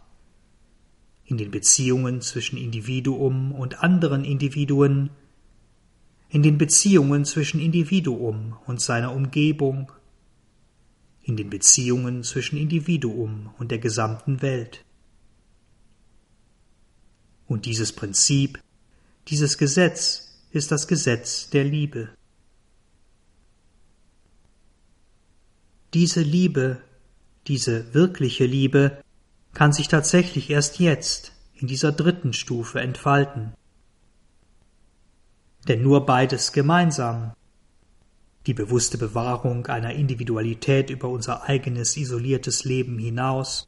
[1.25, 5.11] in den Beziehungen zwischen Individuum und anderen Individuen,
[6.29, 9.91] in den Beziehungen zwischen Individuum und seiner Umgebung,
[11.21, 14.83] in den Beziehungen zwischen Individuum und der gesamten Welt.
[17.47, 18.59] Und dieses Prinzip,
[19.27, 22.09] dieses Gesetz ist das Gesetz der Liebe.
[25.95, 26.81] Diese Liebe,
[27.47, 29.01] diese wirkliche Liebe,
[29.53, 33.53] kann sich tatsächlich erst jetzt, in dieser dritten Stufe, entfalten.
[35.69, 37.31] Denn nur beides gemeinsam,
[38.45, 43.65] die bewusste Bewahrung einer Individualität über unser eigenes isoliertes Leben hinaus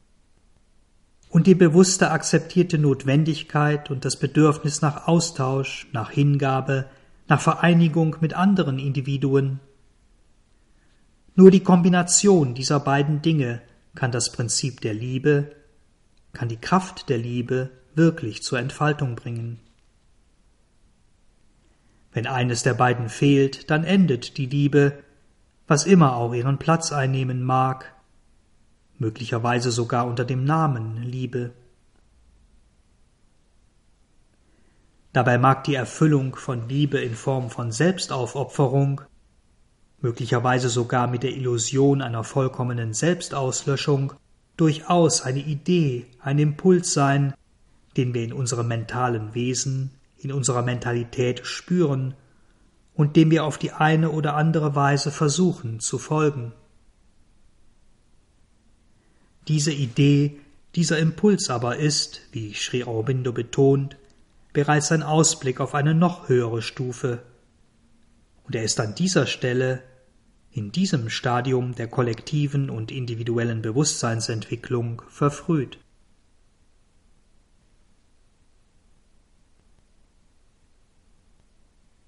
[1.30, 6.90] und die bewusste akzeptierte Notwendigkeit und das Bedürfnis nach Austausch, nach Hingabe,
[7.26, 9.60] nach Vereinigung mit anderen Individuen.
[11.38, 13.62] Nur die Kombination dieser beiden Dinge
[13.94, 15.54] kann das Prinzip der Liebe,
[16.32, 19.60] kann die Kraft der Liebe wirklich zur Entfaltung bringen.
[22.10, 24.98] Wenn eines der beiden fehlt, dann endet die Liebe,
[25.68, 27.94] was immer auch ihren Platz einnehmen mag,
[28.98, 31.52] möglicherweise sogar unter dem Namen Liebe.
[35.12, 39.02] Dabei mag die Erfüllung von Liebe in Form von Selbstaufopferung,
[40.00, 44.12] möglicherweise sogar mit der Illusion einer vollkommenen Selbstauslöschung,
[44.56, 47.34] durchaus eine Idee, ein Impuls sein,
[47.96, 52.14] den wir in unserem mentalen Wesen, in unserer Mentalität spüren
[52.94, 56.52] und dem wir auf die eine oder andere Weise versuchen zu folgen.
[59.46, 60.40] Diese Idee,
[60.74, 63.96] dieser Impuls aber ist, wie Sri Aurobindo betont,
[64.52, 67.22] bereits ein Ausblick auf eine noch höhere Stufe.
[68.48, 69.82] Und er ist an dieser Stelle,
[70.50, 75.78] in diesem Stadium der kollektiven und individuellen Bewusstseinsentwicklung verfrüht.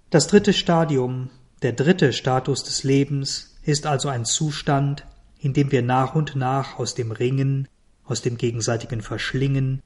[0.09, 1.29] Das dritte Stadium,
[1.61, 5.07] der dritte Status des Lebens, ist also ein Zustand,
[5.39, 7.69] in dem wir nach und nach aus dem Ringen,
[8.05, 9.83] aus dem gegenseitigen Verschlingen,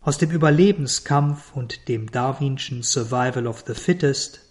[0.00, 4.49] aus dem Überlebenskampf und dem Darwinschen Survival of the Fittest,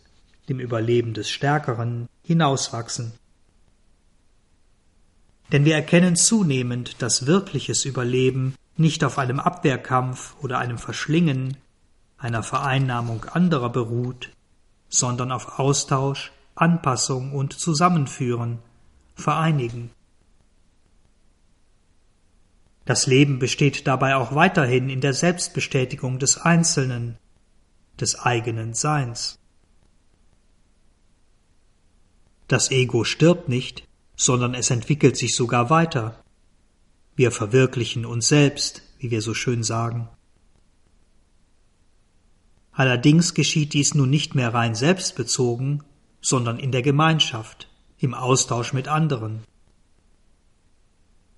[0.49, 3.13] dem Überleben des Stärkeren, hinauswachsen.
[5.51, 11.57] Denn wir erkennen zunehmend, dass wirkliches Überleben nicht auf einem Abwehrkampf oder einem Verschlingen,
[12.17, 14.29] einer Vereinnahmung anderer beruht,
[14.89, 18.59] sondern auf Austausch, Anpassung und Zusammenführen,
[19.15, 19.91] Vereinigen.
[22.85, 27.17] Das Leben besteht dabei auch weiterhin in der Selbstbestätigung des Einzelnen,
[27.99, 29.38] des eigenen Seins.
[32.49, 36.21] Das Ego stirbt nicht, sondern es entwickelt sich sogar weiter.
[37.15, 40.09] Wir verwirklichen uns selbst, wie wir so schön sagen.
[42.71, 45.83] Allerdings geschieht dies nun nicht mehr rein selbstbezogen,
[46.21, 49.41] sondern in der Gemeinschaft, im Austausch mit anderen.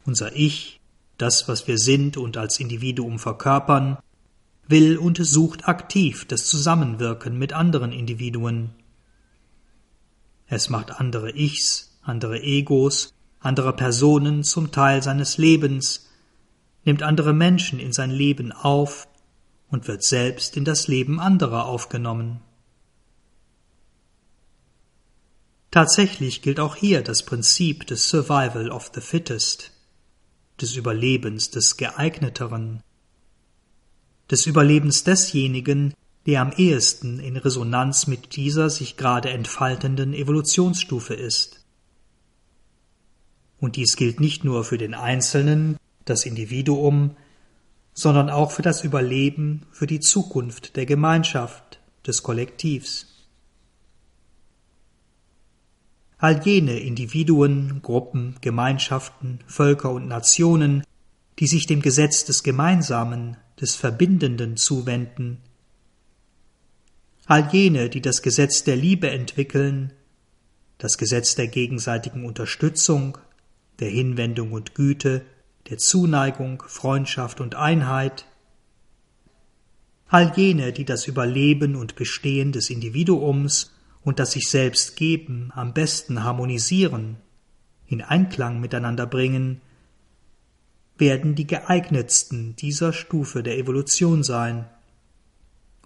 [0.06, 0.80] Unser Ich,
[1.18, 3.98] das, was wir sind und als Individuum verkörpern,
[4.66, 8.70] will und sucht aktiv das Zusammenwirken mit anderen Individuen.
[10.52, 16.10] Es macht andere Ichs, andere Egos, andere Personen zum Teil seines Lebens,
[16.84, 19.08] nimmt andere Menschen in sein Leben auf
[19.70, 22.42] und wird selbst in das Leben anderer aufgenommen.
[25.72, 29.72] Tatsächlich gilt auch hier das Prinzip des Survival of the Fittest,
[30.60, 32.84] des Überlebens des Geeigneteren,
[34.30, 35.94] des Überlebens desjenigen,
[36.26, 41.66] der am ehesten in Resonanz mit dieser sich gerade entfaltenden Evolutionsstufe ist.
[43.60, 47.16] Und dies gilt nicht nur für den Einzelnen, das Individuum,
[47.94, 53.08] sondern auch für das Überleben, für die Zukunft der Gemeinschaft, des Kollektivs.
[56.18, 60.84] All jene Individuen, Gruppen, Gemeinschaften, Völker und Nationen,
[61.40, 65.40] die sich dem Gesetz des Gemeinsamen, des Verbindenden zuwenden,
[67.32, 69.94] all jene, die das Gesetz der Liebe entwickeln,
[70.80, 73.18] das Gesetz der gegenseitigen Unterstützung,
[73.80, 75.22] der Hinwendung und Güte,
[75.70, 78.26] der Zuneigung, Freundschaft und Einheit,
[80.10, 83.72] all jene, die das Überleben und Bestehen des Individuums
[84.04, 87.16] und das sich selbst geben am besten harmonisieren,
[87.88, 89.62] in Einklang miteinander bringen,
[90.98, 94.66] werden die geeignetsten dieser Stufe der Evolution sein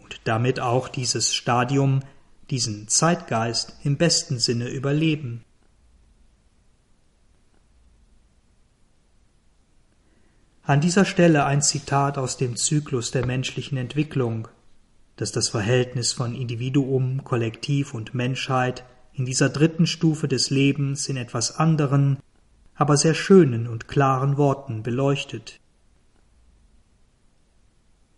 [0.06, 2.02] und damit auch dieses Stadium,
[2.52, 5.44] diesen Zeitgeist im besten Sinne überleben.
[10.62, 14.48] An dieser Stelle ein Zitat aus dem Zyklus der menschlichen Entwicklung,
[15.16, 21.18] das das Verhältnis von Individuum, Kollektiv und Menschheit in dieser dritten Stufe des Lebens in
[21.18, 22.18] etwas anderen,
[22.76, 25.60] aber sehr schönen und klaren Worten beleuchtet.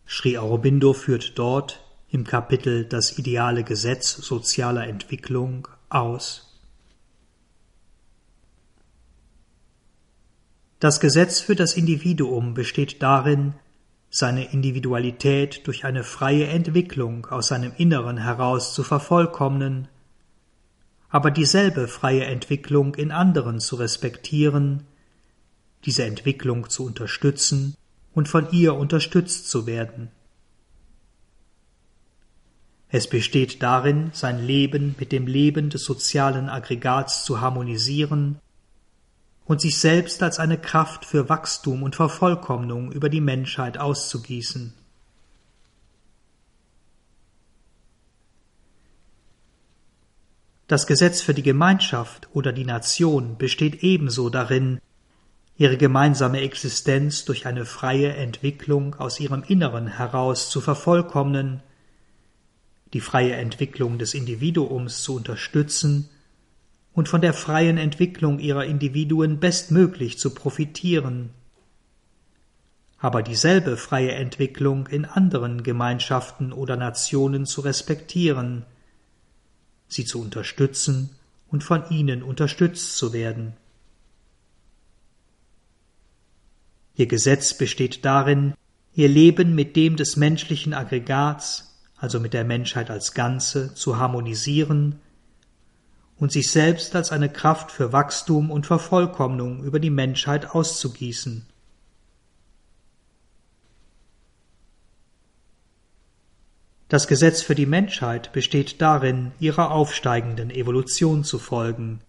[0.05, 6.59] Sri Aurobindo führt dort im Kapitel Das ideale Gesetz sozialer Entwicklung aus.
[10.79, 13.55] Das Gesetz für das Individuum besteht darin,
[14.09, 19.87] seine Individualität durch eine freie Entwicklung aus seinem Inneren heraus zu vervollkommnen,
[21.09, 24.83] aber dieselbe freie Entwicklung in anderen zu respektieren,
[25.85, 27.75] diese Entwicklung zu unterstützen
[28.13, 30.11] und von ihr unterstützt zu werden.
[32.89, 38.39] Es besteht darin, sein Leben mit dem Leben des sozialen Aggregats zu harmonisieren
[39.45, 44.73] und sich selbst als eine Kraft für Wachstum und Vervollkommnung über die Menschheit auszugießen.
[50.67, 54.81] Das Gesetz für die Gemeinschaft oder die Nation besteht ebenso darin,
[55.57, 61.61] ihre gemeinsame Existenz durch eine freie Entwicklung aus ihrem Inneren heraus zu vervollkommnen,
[62.93, 66.09] die freie Entwicklung des Individuums zu unterstützen
[66.93, 71.29] und von der freien Entwicklung ihrer Individuen bestmöglich zu profitieren,
[72.99, 78.65] aber dieselbe freie Entwicklung in anderen Gemeinschaften oder Nationen zu respektieren,
[79.87, 81.11] sie zu unterstützen
[81.49, 83.53] und von ihnen unterstützt zu werden.
[86.95, 88.55] Ihr Gesetz besteht darin,
[88.95, 91.66] ihr Leben mit dem des menschlichen Aggregats,
[91.97, 94.99] also mit der Menschheit als Ganze, zu harmonisieren
[96.17, 101.45] und sich selbst als eine Kraft für Wachstum und Vervollkommnung über die Menschheit auszugießen.
[106.89, 111.99] Das Gesetz für die Menschheit besteht darin, ihrer aufsteigenden Evolution zu folgen,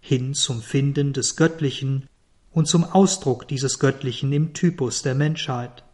[0.00, 2.08] hin zum Finden des Göttlichen
[2.52, 5.84] und zum Ausdruck dieses Göttlichen im Typus der Menschheit.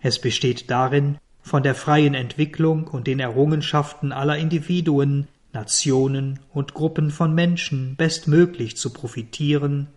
[0.00, 7.10] Es besteht darin, von der freien Entwicklung und den Errungenschaften aller Individuen, Nationen und Gruppen
[7.10, 9.88] von Menschen bestmöglich zu profitieren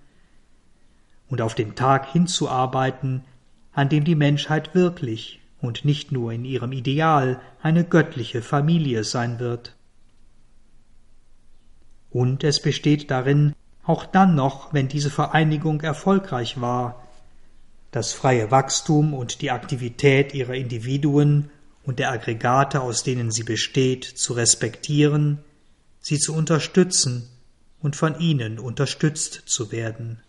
[1.29, 3.23] und auf den Tag hinzuarbeiten,
[3.71, 9.39] an dem die Menschheit wirklich und nicht nur in ihrem Ideal eine göttliche Familie sein
[9.39, 9.75] wird.
[12.09, 17.02] Und es besteht darin, auch dann noch, wenn diese Vereinigung erfolgreich war,
[17.93, 21.51] das freie Wachstum und die Aktivität ihrer Individuen
[21.83, 25.39] und der Aggregate, aus denen sie besteht, zu respektieren,
[25.99, 27.29] sie zu unterstützen
[27.81, 30.23] und von ihnen unterstützt zu werden.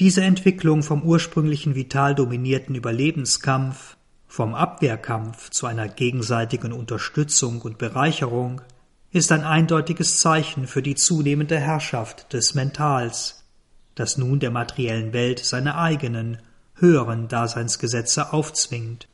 [0.00, 3.96] Diese Entwicklung vom ursprünglichen vital dominierten Überlebenskampf
[4.34, 8.62] vom Abwehrkampf zu einer gegenseitigen Unterstützung und Bereicherung
[9.12, 13.44] ist ein eindeutiges Zeichen für die zunehmende Herrschaft des Mentals,
[13.94, 16.38] das nun der materiellen Welt seine eigenen,
[16.74, 19.06] höheren Daseinsgesetze aufzwingt.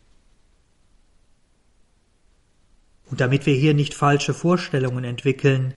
[3.10, 5.74] Und damit wir hier nicht falsche Vorstellungen entwickeln,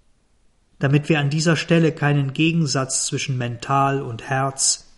[0.79, 4.92] damit wir an dieser Stelle keinen Gegensatz zwischen Mental und Herz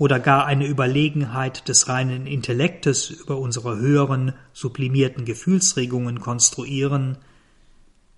[0.00, 7.18] oder gar eine Überlegenheit des reinen Intellektes über unsere höheren, sublimierten Gefühlsregungen konstruieren,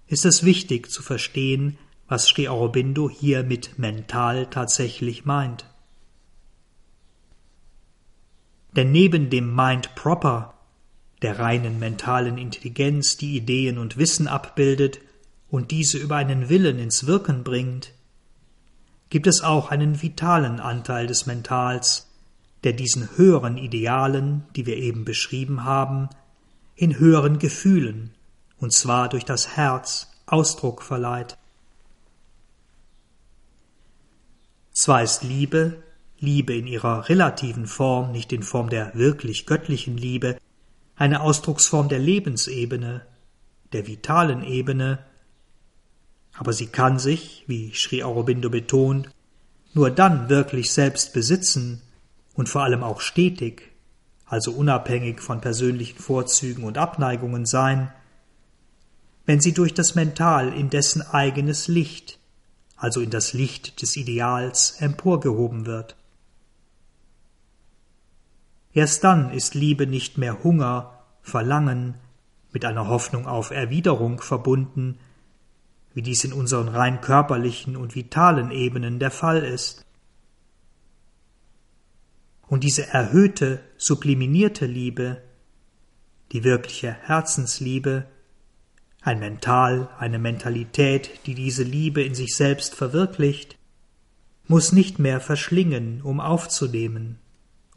[0.07, 1.77] ist es wichtig zu verstehen,
[2.07, 5.67] was Sri Aurobindo hier mit mental tatsächlich meint.
[8.77, 10.55] Denn neben dem Mind proper,
[11.21, 15.01] der reinen mentalen Intelligenz, die Ideen und Wissen abbildet
[15.51, 17.92] und diese über einen Willen ins Wirken bringt,
[19.13, 22.09] gibt es auch einen vitalen Anteil des Mentals,
[22.65, 26.09] der diesen höheren Idealen, die wir eben beschrieben haben,
[26.77, 28.15] in höheren Gefühlen,
[28.59, 31.37] und zwar durch das Herz, Ausdruck verleiht.
[34.73, 35.83] Zwar ist Liebe,
[36.19, 40.39] Liebe in ihrer relativen Form, nicht in Form der wirklich göttlichen Liebe,
[40.97, 43.05] eine Ausdrucksform der Lebensebene,
[43.75, 45.05] der vitalen Ebene,
[46.43, 49.09] aber sie kann sich, wie Sri Aurobindo betont,
[49.75, 51.83] nur dann wirklich selbst besitzen
[52.35, 53.71] und vor allem auch stetig,
[54.27, 57.93] also unabhängig von persönlichen Vorzügen und Abneigungen sein,
[59.25, 62.19] wenn sie durch das Mental in dessen eigenes Licht,
[62.75, 65.95] also in das Licht des Ideals, emporgehoben wird.
[68.73, 71.95] Erst dann ist Liebe nicht mehr Hunger, Verlangen,
[72.51, 74.99] mit einer Hoffnung auf Erwiderung verbunden,
[75.95, 79.85] wie dies in unseren rein körperlichen und vitalen Ebenen der Fall ist.
[82.47, 85.23] Und diese erhöhte, subliminierte Liebe,
[86.33, 88.07] die wirkliche Herzensliebe,
[89.03, 93.59] ein Mental, eine Mentalität, die diese Liebe in sich selbst verwirklicht,
[94.47, 97.19] muss nicht mehr verschlingen, um aufzunehmen,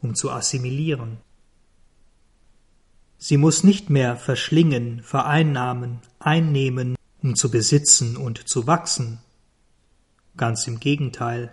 [0.00, 1.18] um zu assimilieren.
[3.18, 6.95] Sie muss nicht mehr verschlingen, vereinnahmen, einnehmen,
[7.26, 9.18] um zu besitzen und zu wachsen.
[10.36, 11.52] Ganz im Gegenteil.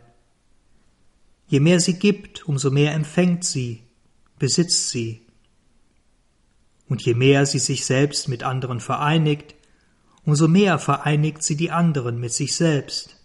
[1.48, 3.82] Je mehr sie gibt, umso mehr empfängt sie,
[4.38, 5.26] besitzt sie.
[6.88, 9.56] Und je mehr sie sich selbst mit anderen vereinigt,
[10.24, 13.20] umso mehr vereinigt sie die anderen mit sich selbst.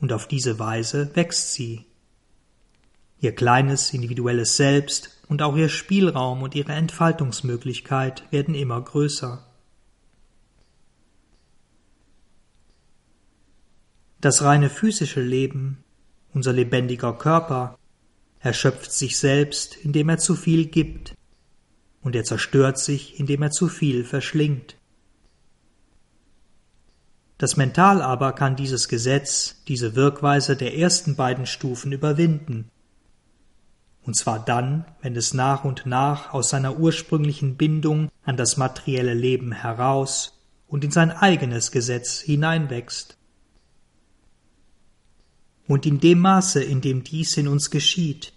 [0.00, 1.86] Und auf diese Weise wächst sie.
[3.20, 9.49] Ihr kleines individuelles Selbst und auch ihr Spielraum und ihre Entfaltungsmöglichkeit werden immer größer.
[14.20, 15.82] Das reine physische Leben,
[16.34, 17.78] unser lebendiger Körper,
[18.40, 21.14] erschöpft sich selbst, indem er zu viel gibt,
[22.02, 24.76] und er zerstört sich, indem er zu viel verschlingt.
[27.38, 32.70] Das Mental aber kann dieses Gesetz, diese Wirkweise der ersten beiden Stufen überwinden,
[34.02, 39.14] und zwar dann, wenn es nach und nach aus seiner ursprünglichen Bindung an das materielle
[39.14, 43.16] Leben heraus und in sein eigenes Gesetz hineinwächst.
[45.70, 48.32] Und in dem Maße, in dem dies in uns geschieht,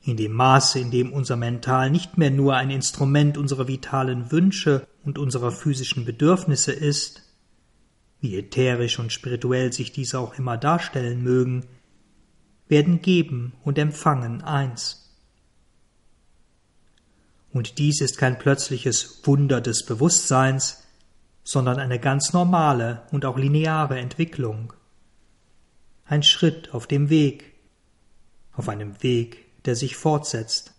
[0.00, 4.86] in dem Maße, in dem unser Mental nicht mehr nur ein Instrument unserer vitalen Wünsche
[5.04, 7.24] und unserer physischen Bedürfnisse ist,
[8.22, 11.66] wie ätherisch und spirituell sich diese auch immer darstellen mögen,
[12.68, 15.14] werden Geben und Empfangen eins.
[17.52, 20.84] Und dies ist kein plötzliches Wunder des Bewusstseins,
[21.44, 24.72] sondern eine ganz normale und auch lineare Entwicklung.
[26.10, 27.52] Ein Schritt auf dem Weg,
[28.56, 30.72] auf einem Weg, der sich fortsetzt.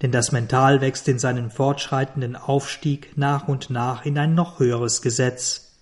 [0.00, 5.02] Denn das Mental wächst in seinen fortschreitenden Aufstieg nach und nach in ein noch höheres
[5.02, 5.72] Gesetz,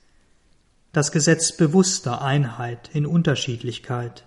[0.94, 4.24] das Gesetz bewusster Einheit in Unterschiedlichkeit.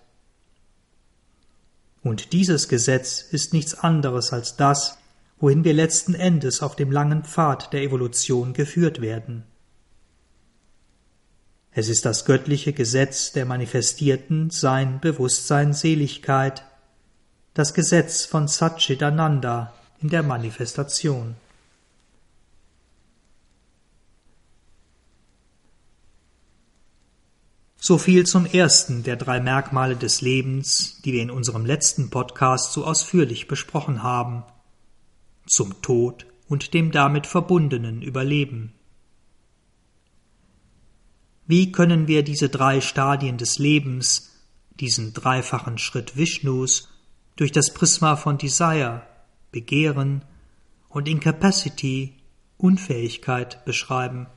[2.04, 5.00] Und dieses Gesetz ist nichts anderes als das,
[5.40, 9.46] wohin wir letzten Endes auf dem langen Pfad der Evolution geführt werden.
[11.76, 16.64] Es ist das göttliche Gesetz der manifestierten Sein, Bewusstsein, Seligkeit,
[17.56, 21.36] das Gesetz von Satchitananda in der Manifestation.
[27.86, 32.72] So viel zum ersten der drei Merkmale des Lebens, die wir in unserem letzten Podcast
[32.72, 34.44] so ausführlich besprochen haben,
[35.48, 38.74] zum Tod und dem damit verbundenen Überleben.
[41.46, 44.32] Wie können wir diese drei Stadien des Lebens,
[44.80, 46.90] diesen dreifachen Schritt Vishnus,
[47.36, 49.02] durch das Prisma von Desire,
[49.52, 50.24] Begehren
[50.88, 52.14] und Incapacity,
[52.58, 54.28] Unfähigkeit beschreiben?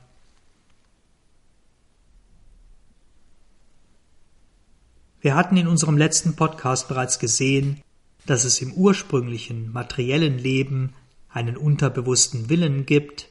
[5.21, 7.81] Wir hatten in unserem letzten Podcast bereits gesehen,
[8.25, 10.93] dass es im ursprünglichen materiellen Leben
[11.29, 13.29] einen unterbewussten Willen gibt,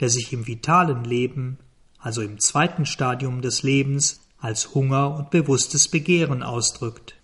[0.00, 1.58] der sich im vitalen Leben,
[2.00, 7.14] also im zweiten Stadium des Lebens, als Hunger und bewusstes Begehren ausdrückt.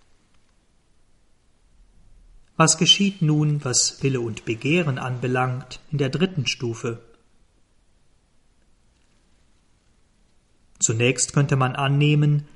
[2.56, 7.02] Was geschieht nun, was Wille und Begehren anbelangt, in der dritten Stufe?
[10.78, 12.46] Zunächst könnte man annehmen,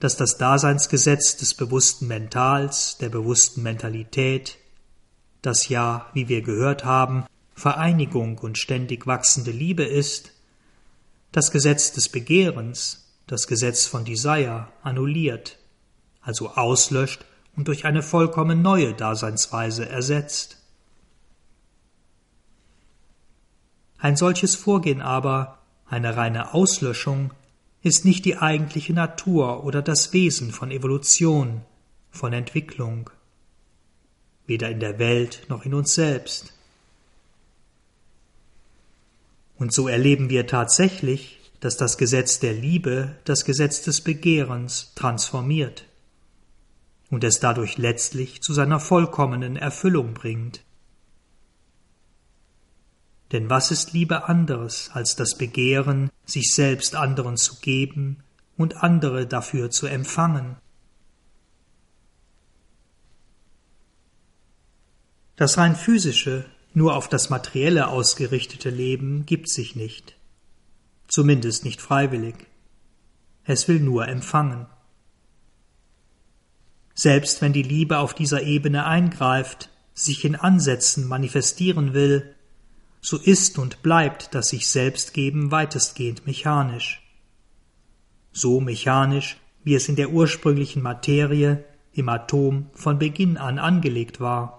[0.00, 4.58] dass das Daseinsgesetz des bewussten Mentals, der bewussten Mentalität,
[5.42, 7.24] das ja, wie wir gehört haben,
[7.54, 10.32] Vereinigung und ständig wachsende Liebe ist,
[11.32, 15.58] das Gesetz des Begehrens, das Gesetz von Desire, annulliert,
[16.20, 17.24] also auslöscht
[17.56, 20.58] und durch eine vollkommen neue Daseinsweise ersetzt.
[23.98, 27.32] Ein solches Vorgehen aber, eine reine Auslöschung,
[27.82, 31.62] ist nicht die eigentliche Natur oder das Wesen von Evolution,
[32.10, 33.10] von Entwicklung,
[34.46, 36.54] weder in der Welt noch in uns selbst.
[39.58, 45.84] Und so erleben wir tatsächlich, dass das Gesetz der Liebe das Gesetz des Begehrens transformiert
[47.10, 50.62] und es dadurch letztlich zu seiner vollkommenen Erfüllung bringt.
[53.32, 58.22] Denn was ist Liebe anderes als das Begehren, sich selbst anderen zu geben
[58.56, 60.56] und andere dafür zu empfangen?
[65.36, 70.16] Das rein physische, nur auf das Materielle ausgerichtete Leben gibt sich nicht,
[71.06, 72.46] zumindest nicht freiwillig.
[73.44, 74.66] Es will nur empfangen.
[76.94, 82.34] Selbst wenn die Liebe auf dieser Ebene eingreift, sich in Ansätzen manifestieren will,
[83.00, 87.02] so ist und bleibt das sich selbst geben weitestgehend mechanisch.
[88.32, 94.57] So mechanisch, wie es in der ursprünglichen Materie, im Atom, von Beginn an angelegt war.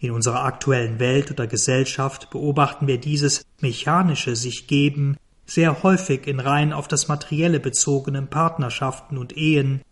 [0.00, 6.40] In unserer aktuellen Welt oder Gesellschaft beobachten wir dieses mechanische sich geben sehr häufig in
[6.40, 9.82] rein auf das Materielle bezogenen Partnerschaften und Ehen,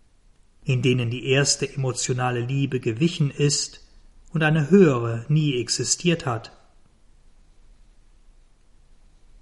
[0.65, 3.85] in denen die erste emotionale Liebe gewichen ist
[4.33, 6.53] und eine höhere nie existiert hat.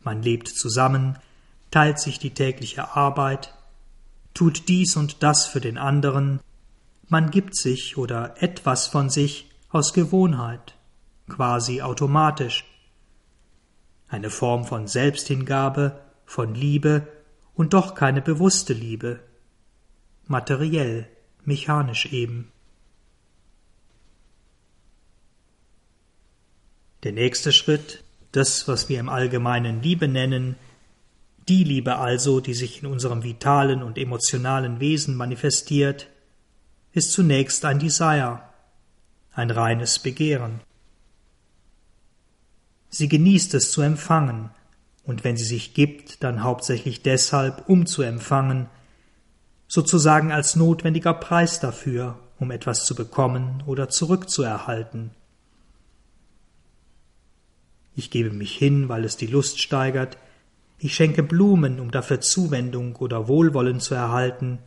[0.02, 1.18] Man lebt zusammen,
[1.70, 3.54] teilt sich die tägliche Arbeit,
[4.34, 6.40] tut dies und das für den anderen,
[7.08, 10.74] man gibt sich oder etwas von sich aus Gewohnheit,
[11.28, 12.64] quasi automatisch.
[14.08, 17.06] Eine Form von Selbsthingabe, von Liebe
[17.54, 19.20] und doch keine bewusste Liebe.
[20.26, 21.08] Materiell,
[21.44, 22.52] mechanisch eben.
[27.02, 30.56] Der nächste Schritt, das, was wir im Allgemeinen Liebe nennen,
[31.48, 36.08] die Liebe also, die sich in unserem vitalen und emotionalen Wesen manifestiert,
[36.92, 38.42] ist zunächst ein Desire,
[39.36, 40.60] ein reines Begehren.
[42.88, 44.50] Sie genießt es zu empfangen,
[45.04, 48.68] und wenn sie sich gibt, dann hauptsächlich deshalb, um zu empfangen,
[49.68, 55.10] sozusagen als notwendiger Preis dafür, um etwas zu bekommen oder zurückzuerhalten.
[57.94, 60.18] Ich gebe mich hin, weil es die Lust steigert,
[60.78, 64.58] ich schenke Blumen, um dafür Zuwendung oder Wohlwollen zu erhalten,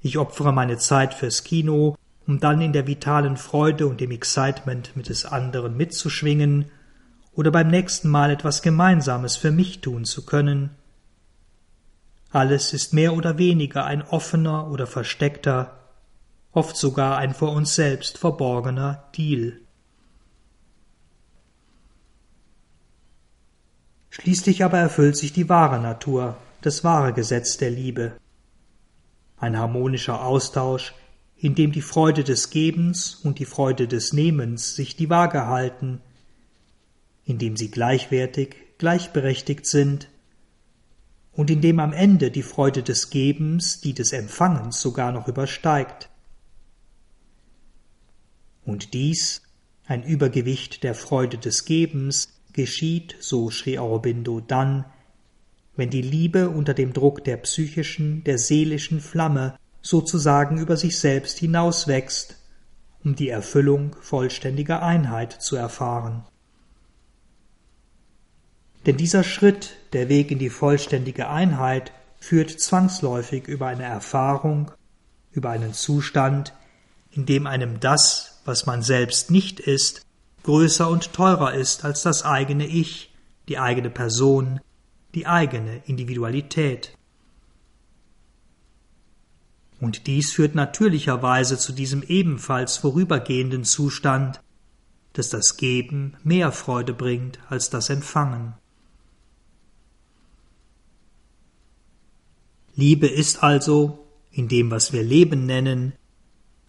[0.00, 1.96] ich opfere meine Zeit fürs Kino,
[2.26, 6.70] um dann in der vitalen Freude und dem Excitement mit des anderen mitzuschwingen
[7.34, 10.70] oder beim nächsten Mal etwas Gemeinsames für mich tun zu können,
[12.30, 15.78] alles ist mehr oder weniger ein offener oder versteckter,
[16.52, 19.60] oft sogar ein vor uns selbst verborgener Deal.
[24.08, 28.12] Schließlich aber erfüllt sich die wahre Natur, das wahre Gesetz der Liebe.
[29.38, 30.94] Ein harmonischer Austausch,
[31.42, 36.00] in dem die Freude des Gebens und die Freude des Nehmens sich die Waage halten,
[37.24, 40.08] in dem sie gleichwertig, gleichberechtigt sind
[41.32, 46.10] und in dem am Ende die Freude des Gebens die des Empfangens sogar noch übersteigt.
[48.64, 49.42] Und dies,
[49.84, 54.84] ein Übergewicht der Freude des Gebens, geschieht, so Sri Aurobindo, dann,
[55.74, 61.38] wenn die Liebe unter dem Druck der psychischen, der seelischen Flamme sozusagen über sich selbst
[61.38, 62.36] hinauswächst,
[63.04, 66.24] um die Erfüllung vollständiger Einheit zu erfahren.
[68.86, 74.70] Denn dieser Schritt, der Weg in die vollständige Einheit, führt zwangsläufig über eine Erfahrung,
[75.32, 76.52] über einen Zustand,
[77.10, 80.02] in dem einem das, was man selbst nicht ist,
[80.44, 83.14] größer und teurer ist als das eigene Ich,
[83.48, 84.60] die eigene Person,
[85.14, 86.96] die eigene Individualität.
[89.82, 94.40] Und dies führt natürlicherweise zu diesem ebenfalls vorübergehenden Zustand,
[95.12, 98.54] dass das Geben mehr Freude bringt als das Empfangen.
[102.76, 105.94] Liebe ist also, in dem, was wir Leben nennen,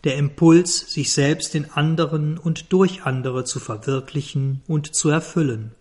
[0.05, 5.75] der Impuls, sich selbst in anderen und durch andere zu verwirklichen und zu erfüllen.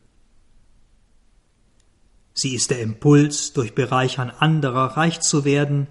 [2.34, 5.86] Sie ist der Impuls, durch Bereichern anderer reich zu werden,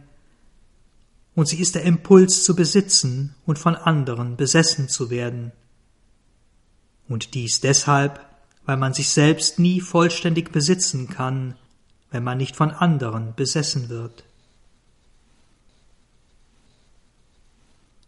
[1.42, 5.52] und sie ist der Impuls zu besitzen und von anderen besessen zu werden.
[7.10, 8.24] Und dies deshalb,
[8.68, 11.56] weil man sich selbst nie vollständig besitzen kann,
[12.12, 14.24] wenn man nicht von anderen besessen wird.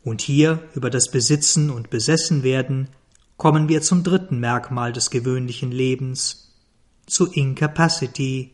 [0.03, 2.89] Und hier über das Besitzen und Besessenwerden
[3.37, 6.53] kommen wir zum dritten Merkmal des gewöhnlichen Lebens,
[7.07, 8.51] zu Incapacity,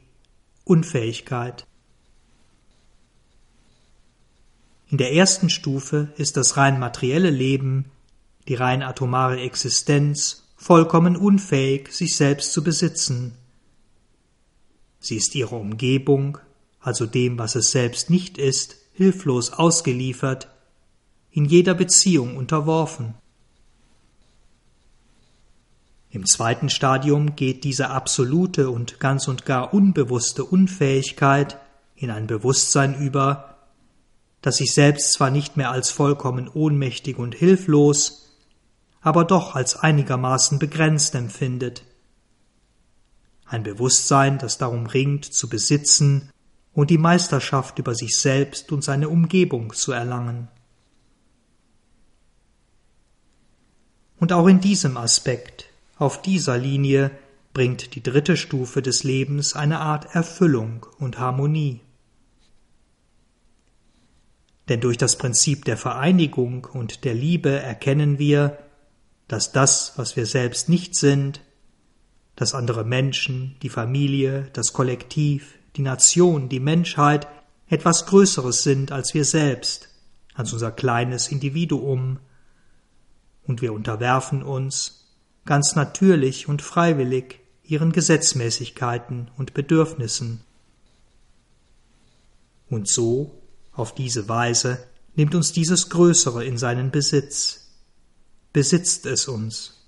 [0.63, 1.67] Unfähigkeit.
[4.89, 7.85] In der ersten Stufe ist das rein materielle Leben,
[8.47, 13.33] die rein atomare Existenz, vollkommen unfähig, sich selbst zu besitzen,
[14.99, 16.37] Sie ist ihrer Umgebung,
[16.81, 20.49] also dem, was es selbst nicht ist, hilflos ausgeliefert,
[21.31, 23.15] in jeder Beziehung unterworfen.
[26.11, 31.57] Im zweiten Stadium geht diese absolute und ganz und gar unbewusste Unfähigkeit
[31.95, 33.48] in ein Bewusstsein über,
[34.41, 38.35] das sich selbst zwar nicht mehr als vollkommen ohnmächtig und hilflos,
[39.01, 41.83] aber doch als einigermaßen begrenzt empfindet
[43.49, 46.29] ein Bewusstsein, das darum ringt, zu besitzen
[46.73, 50.47] und die Meisterschaft über sich selbst und seine Umgebung zu erlangen.
[54.19, 55.65] Und auch in diesem Aspekt,
[55.97, 57.11] auf dieser Linie,
[57.53, 61.81] bringt die dritte Stufe des Lebens eine Art Erfüllung und Harmonie.
[64.69, 68.59] Denn durch das Prinzip der Vereinigung und der Liebe erkennen wir,
[69.27, 71.41] dass das, was wir selbst nicht sind,
[72.35, 77.27] dass andere Menschen, die Familie, das Kollektiv, die Nation, die Menschheit
[77.67, 79.89] etwas Größeres sind als wir selbst,
[80.35, 82.19] als unser kleines Individuum,
[83.43, 85.07] und wir unterwerfen uns,
[85.43, 90.41] ganz natürlich und freiwillig, ihren Gesetzmäßigkeiten und Bedürfnissen.
[92.69, 93.38] Und so,
[93.79, 97.71] auf diese Weise, nimmt uns dieses Größere in seinen Besitz,
[98.53, 99.85] besitzt es uns.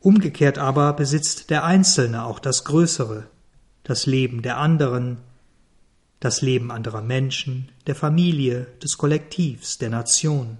[0.00, 3.26] Umgekehrt aber besitzt der Einzelne auch das Größere,
[3.82, 5.18] das Leben der anderen,
[6.20, 10.58] das Leben anderer Menschen, der Familie, des Kollektivs, der Nation.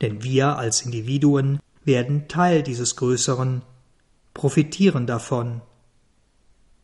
[0.00, 3.62] Denn wir als Individuen werden Teil dieses Größeren,
[4.34, 5.62] profitieren davon,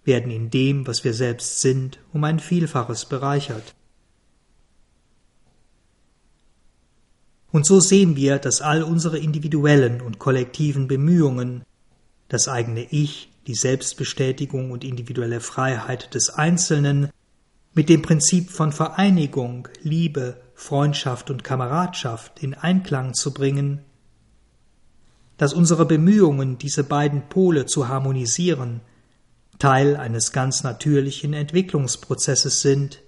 [0.05, 3.75] werden in dem, was wir selbst sind, um ein Vielfaches bereichert.
[7.53, 11.65] Und so sehen wir, dass all unsere individuellen und kollektiven Bemühungen,
[12.29, 17.11] das eigene Ich, die Selbstbestätigung und individuelle Freiheit des Einzelnen
[17.75, 23.81] mit dem Prinzip von Vereinigung, Liebe, Freundschaft und Kameradschaft in Einklang zu bringen,
[25.39, 28.83] dass unsere Bemühungen, diese beiden Pole zu harmonisieren,
[29.61, 33.03] Teil eines ganz natürlichen Entwicklungsprozesses sind,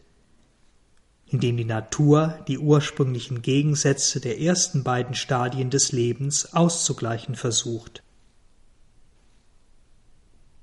[1.27, 8.03] in dem die Natur die ursprünglichen Gegensätze der ersten beiden Stadien des Lebens auszugleichen versucht.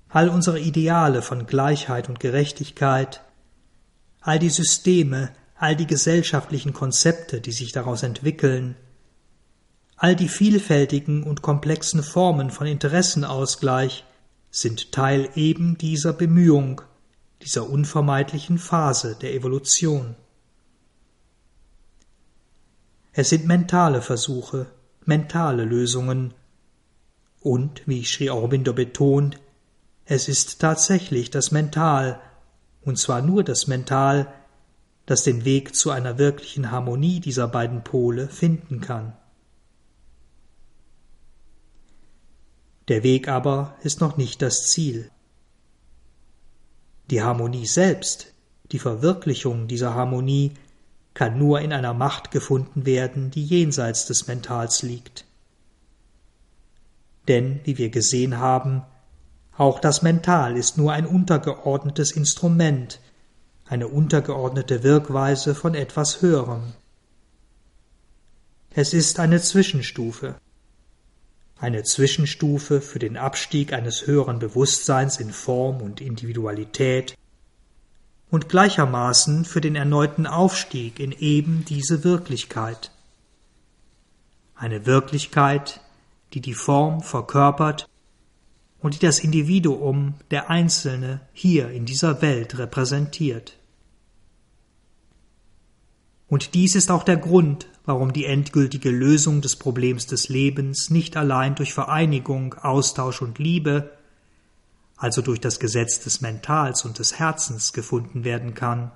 [0.09, 3.21] All unsere Ideale von Gleichheit und Gerechtigkeit,
[4.21, 8.75] all die Systeme, all die gesellschaftlichen Konzepte, die sich daraus entwickeln,
[9.95, 14.05] all die vielfältigen und komplexen Formen von Interessenausgleich
[14.51, 16.81] sind Teil eben dieser Bemühung,
[17.41, 20.15] dieser unvermeidlichen Phase der Evolution.
[23.13, 24.67] Es sind mentale Versuche,
[25.05, 26.33] mentale Lösungen,
[27.41, 29.39] und, wie Sri Aurobindo betont,
[30.05, 32.19] es ist tatsächlich das Mental,
[32.81, 34.27] und zwar nur das Mental,
[35.05, 39.13] das den Weg zu einer wirklichen Harmonie dieser beiden Pole finden kann.
[42.89, 45.11] Der Weg aber ist noch nicht das Ziel.
[47.11, 48.33] Die Harmonie selbst,
[48.71, 50.53] die Verwirklichung dieser Harmonie
[51.13, 55.25] kann nur in einer Macht gefunden werden, die jenseits des Mentals liegt.
[57.27, 58.81] Denn, wie wir gesehen haben,
[59.55, 62.99] auch das Mental ist nur ein untergeordnetes Instrument,
[63.65, 66.73] eine untergeordnete Wirkweise von etwas Höherem.
[68.71, 70.35] Es ist eine Zwischenstufe,
[71.59, 77.17] eine Zwischenstufe für den Abstieg eines höheren Bewusstseins in Form und Individualität
[78.29, 82.91] und gleichermaßen für den erneuten Aufstieg in eben diese Wirklichkeit.
[84.55, 85.81] Eine Wirklichkeit,
[86.33, 87.89] die die Form verkörpert
[88.79, 93.57] und die das Individuum, der Einzelne, hier in dieser Welt repräsentiert.
[96.27, 101.17] Und dies ist auch der Grund, warum die endgültige Lösung des Problems des Lebens nicht
[101.17, 103.89] allein durch Vereinigung, Austausch und Liebe,
[104.95, 108.91] also durch das Gesetz des Mentals und des Herzens gefunden werden kann.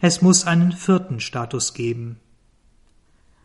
[0.00, 2.18] Es muss einen vierten Status geben,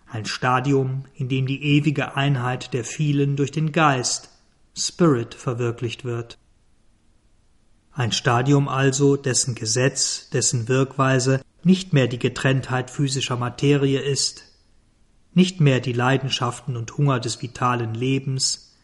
[0.08, 4.32] ein Stadium, in dem die ewige Einheit der vielen durch den Geist,
[4.76, 6.40] Spirit, verwirklicht wird.
[7.92, 14.44] Ein Stadium also, dessen Gesetz, dessen Wirkweise nicht mehr die Getrenntheit physischer Materie ist,
[15.34, 18.76] nicht mehr die Leidenschaften und Hunger des vitalen Lebens,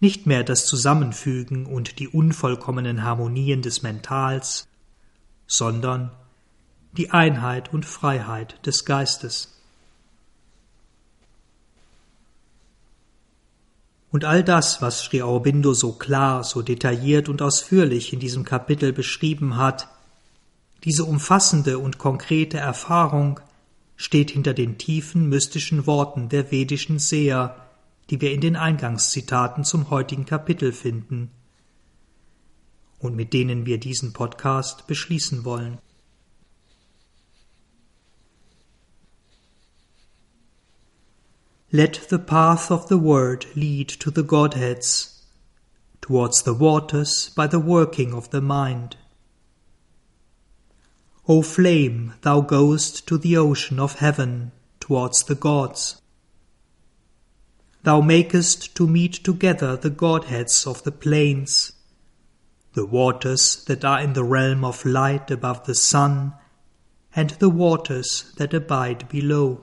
[0.00, 4.66] nicht mehr das Zusammenfügen und die unvollkommenen Harmonien des Mentals,
[5.46, 6.10] sondern
[6.92, 9.60] die Einheit und Freiheit des Geistes.
[14.10, 18.94] Und all das, was Sri Aurobindo so klar, so detailliert und ausführlich in diesem Kapitel
[18.94, 19.88] beschrieben hat,
[20.84, 23.40] diese umfassende und konkrete Erfahrung
[23.96, 27.56] steht hinter den tiefen mystischen Worten der vedischen Seher,
[28.10, 31.30] die wir in den Eingangszitaten zum heutigen Kapitel finden
[32.98, 35.78] und mit denen wir diesen Podcast beschließen wollen.
[41.70, 45.26] Let the path of the word lead to the Godheads,
[46.00, 48.96] towards the waters by the working of the mind.
[51.26, 56.02] O flame, thou goest to the ocean of heaven, towards the gods.
[57.82, 61.72] Thou makest to meet together the Godheads of the plains,
[62.74, 66.34] the waters that are in the realm of light above the sun,
[67.16, 69.62] and the waters that abide below.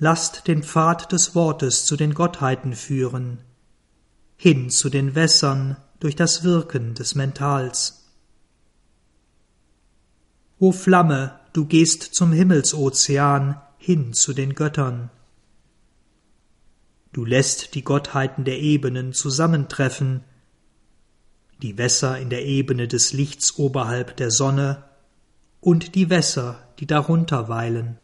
[0.00, 3.38] Lasst den Pfad des Wortes zu den Gottheiten führen,
[4.36, 8.04] hin zu den Wässern durch das Wirken des Mentals.
[10.58, 15.10] O Flamme, du gehst zum Himmelsozean hin zu den Göttern.
[17.12, 20.22] Du lässt die Gottheiten der Ebenen zusammentreffen,
[21.62, 24.84] die Wässer in der Ebene des Lichts oberhalb der Sonne
[25.60, 27.98] und die Wässer, die darunter weilen.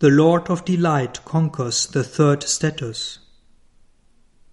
[0.00, 3.18] The Lord of Delight conquers the third status.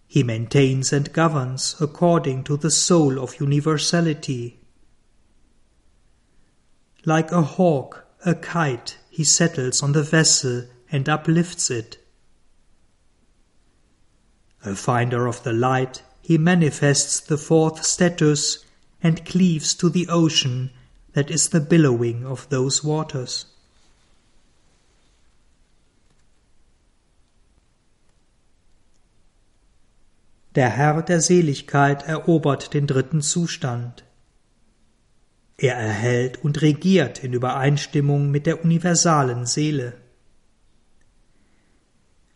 [0.08, 4.60] He maintains and governs according to the soul of universality.
[7.06, 12.04] Like a hawk, a kite, he settles on the vessel and uplifts it.
[14.64, 18.66] A finder of the light, he manifests the fourth status
[19.04, 20.72] and cleaves to the ocean
[21.14, 23.46] that is the billowing of those waters.
[30.56, 34.06] Der Herr der Seligkeit erobert den dritten Zustand.
[35.58, 39.94] Er erhält und regiert in Übereinstimmung mit der universalen Seele.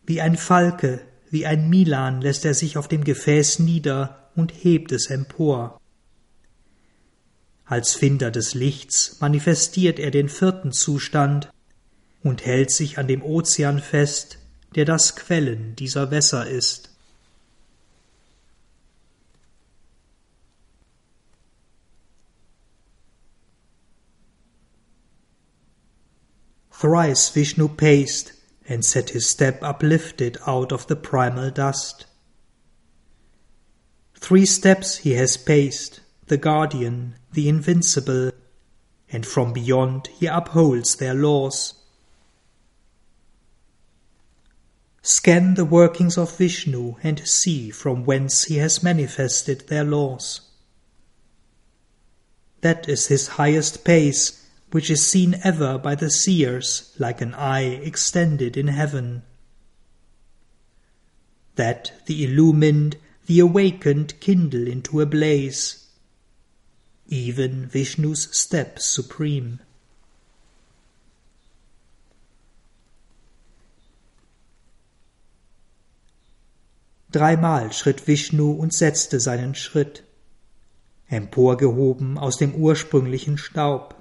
[0.06, 4.92] Wie ein Falke, wie ein Milan lässt er sich auf dem Gefäß nieder und hebt
[4.92, 5.80] es empor.
[7.64, 11.52] Als Finder des Lichts manifestiert er den vierten Zustand
[12.24, 14.40] und hält sich an dem Ozean fest,
[14.76, 16.89] der das Quellen dieser Wässer ist.
[26.80, 28.32] Thrice Vishnu paced
[28.66, 32.06] and set his step uplifted out of the primal dust.
[34.16, 38.32] Three steps he has paced, the guardian, the invincible,
[39.12, 41.74] and from beyond he upholds their laws.
[45.02, 50.40] Scan the workings of Vishnu and see from whence he has manifested their laws.
[52.62, 54.39] That is his highest pace
[54.72, 59.24] which is seen ever by the seers like an eye extended in heaven.
[61.56, 65.88] That the illumined, the awakened kindle into a blaze,
[67.08, 69.60] even Vishnu's step supreme.
[77.12, 80.04] Dreimal schritt Vishnu und setzte seinen Schritt,
[81.08, 83.99] emporgehoben aus dem ursprünglichen Staub.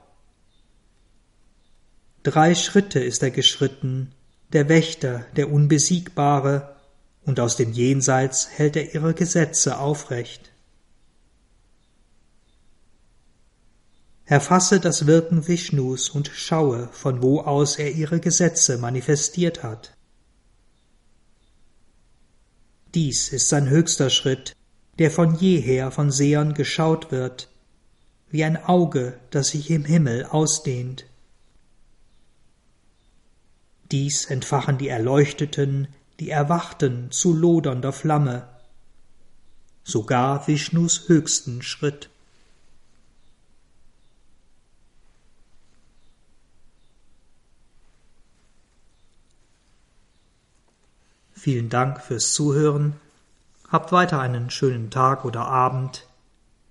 [2.23, 4.13] Drei Schritte ist er geschritten,
[4.53, 6.77] der Wächter, der Unbesiegbare,
[7.25, 10.51] und aus dem Jenseits hält er ihre Gesetze aufrecht.
[14.25, 19.95] Erfasse das Wirken Vishnus und schaue, von wo aus er ihre Gesetze manifestiert hat.
[22.95, 24.55] Dies ist sein höchster Schritt,
[24.99, 27.49] der von jeher von Sehern geschaut wird,
[28.31, 31.08] wie ein Auge, das sich im Himmel ausdehnt.
[33.91, 35.89] Dies entfachen die Erleuchteten,
[36.21, 38.49] die Erwachten zu lodernder Flamme,
[39.83, 42.11] sogar Vishnus höchsten Schritt.
[51.33, 52.95] Vielen Dank fürs Zuhören.
[53.69, 56.07] Habt weiter einen schönen Tag oder Abend.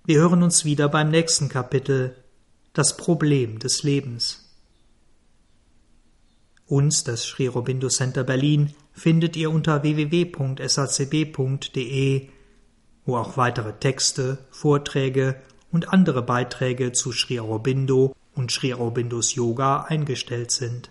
[0.04, 2.14] Wir hören uns wieder beim nächsten Kapitel
[2.74, 4.47] Das Problem des Lebens.
[6.68, 10.68] Uns, das Sri Aurobindo Center Berlin, findet ihr unter www.sacb.de,
[13.04, 15.36] wo auch weitere Texte, Vorträge
[15.72, 20.90] und andere Beiträge zu Sri Aurobindo und Sri Aurobindos Yoga eingestellt sind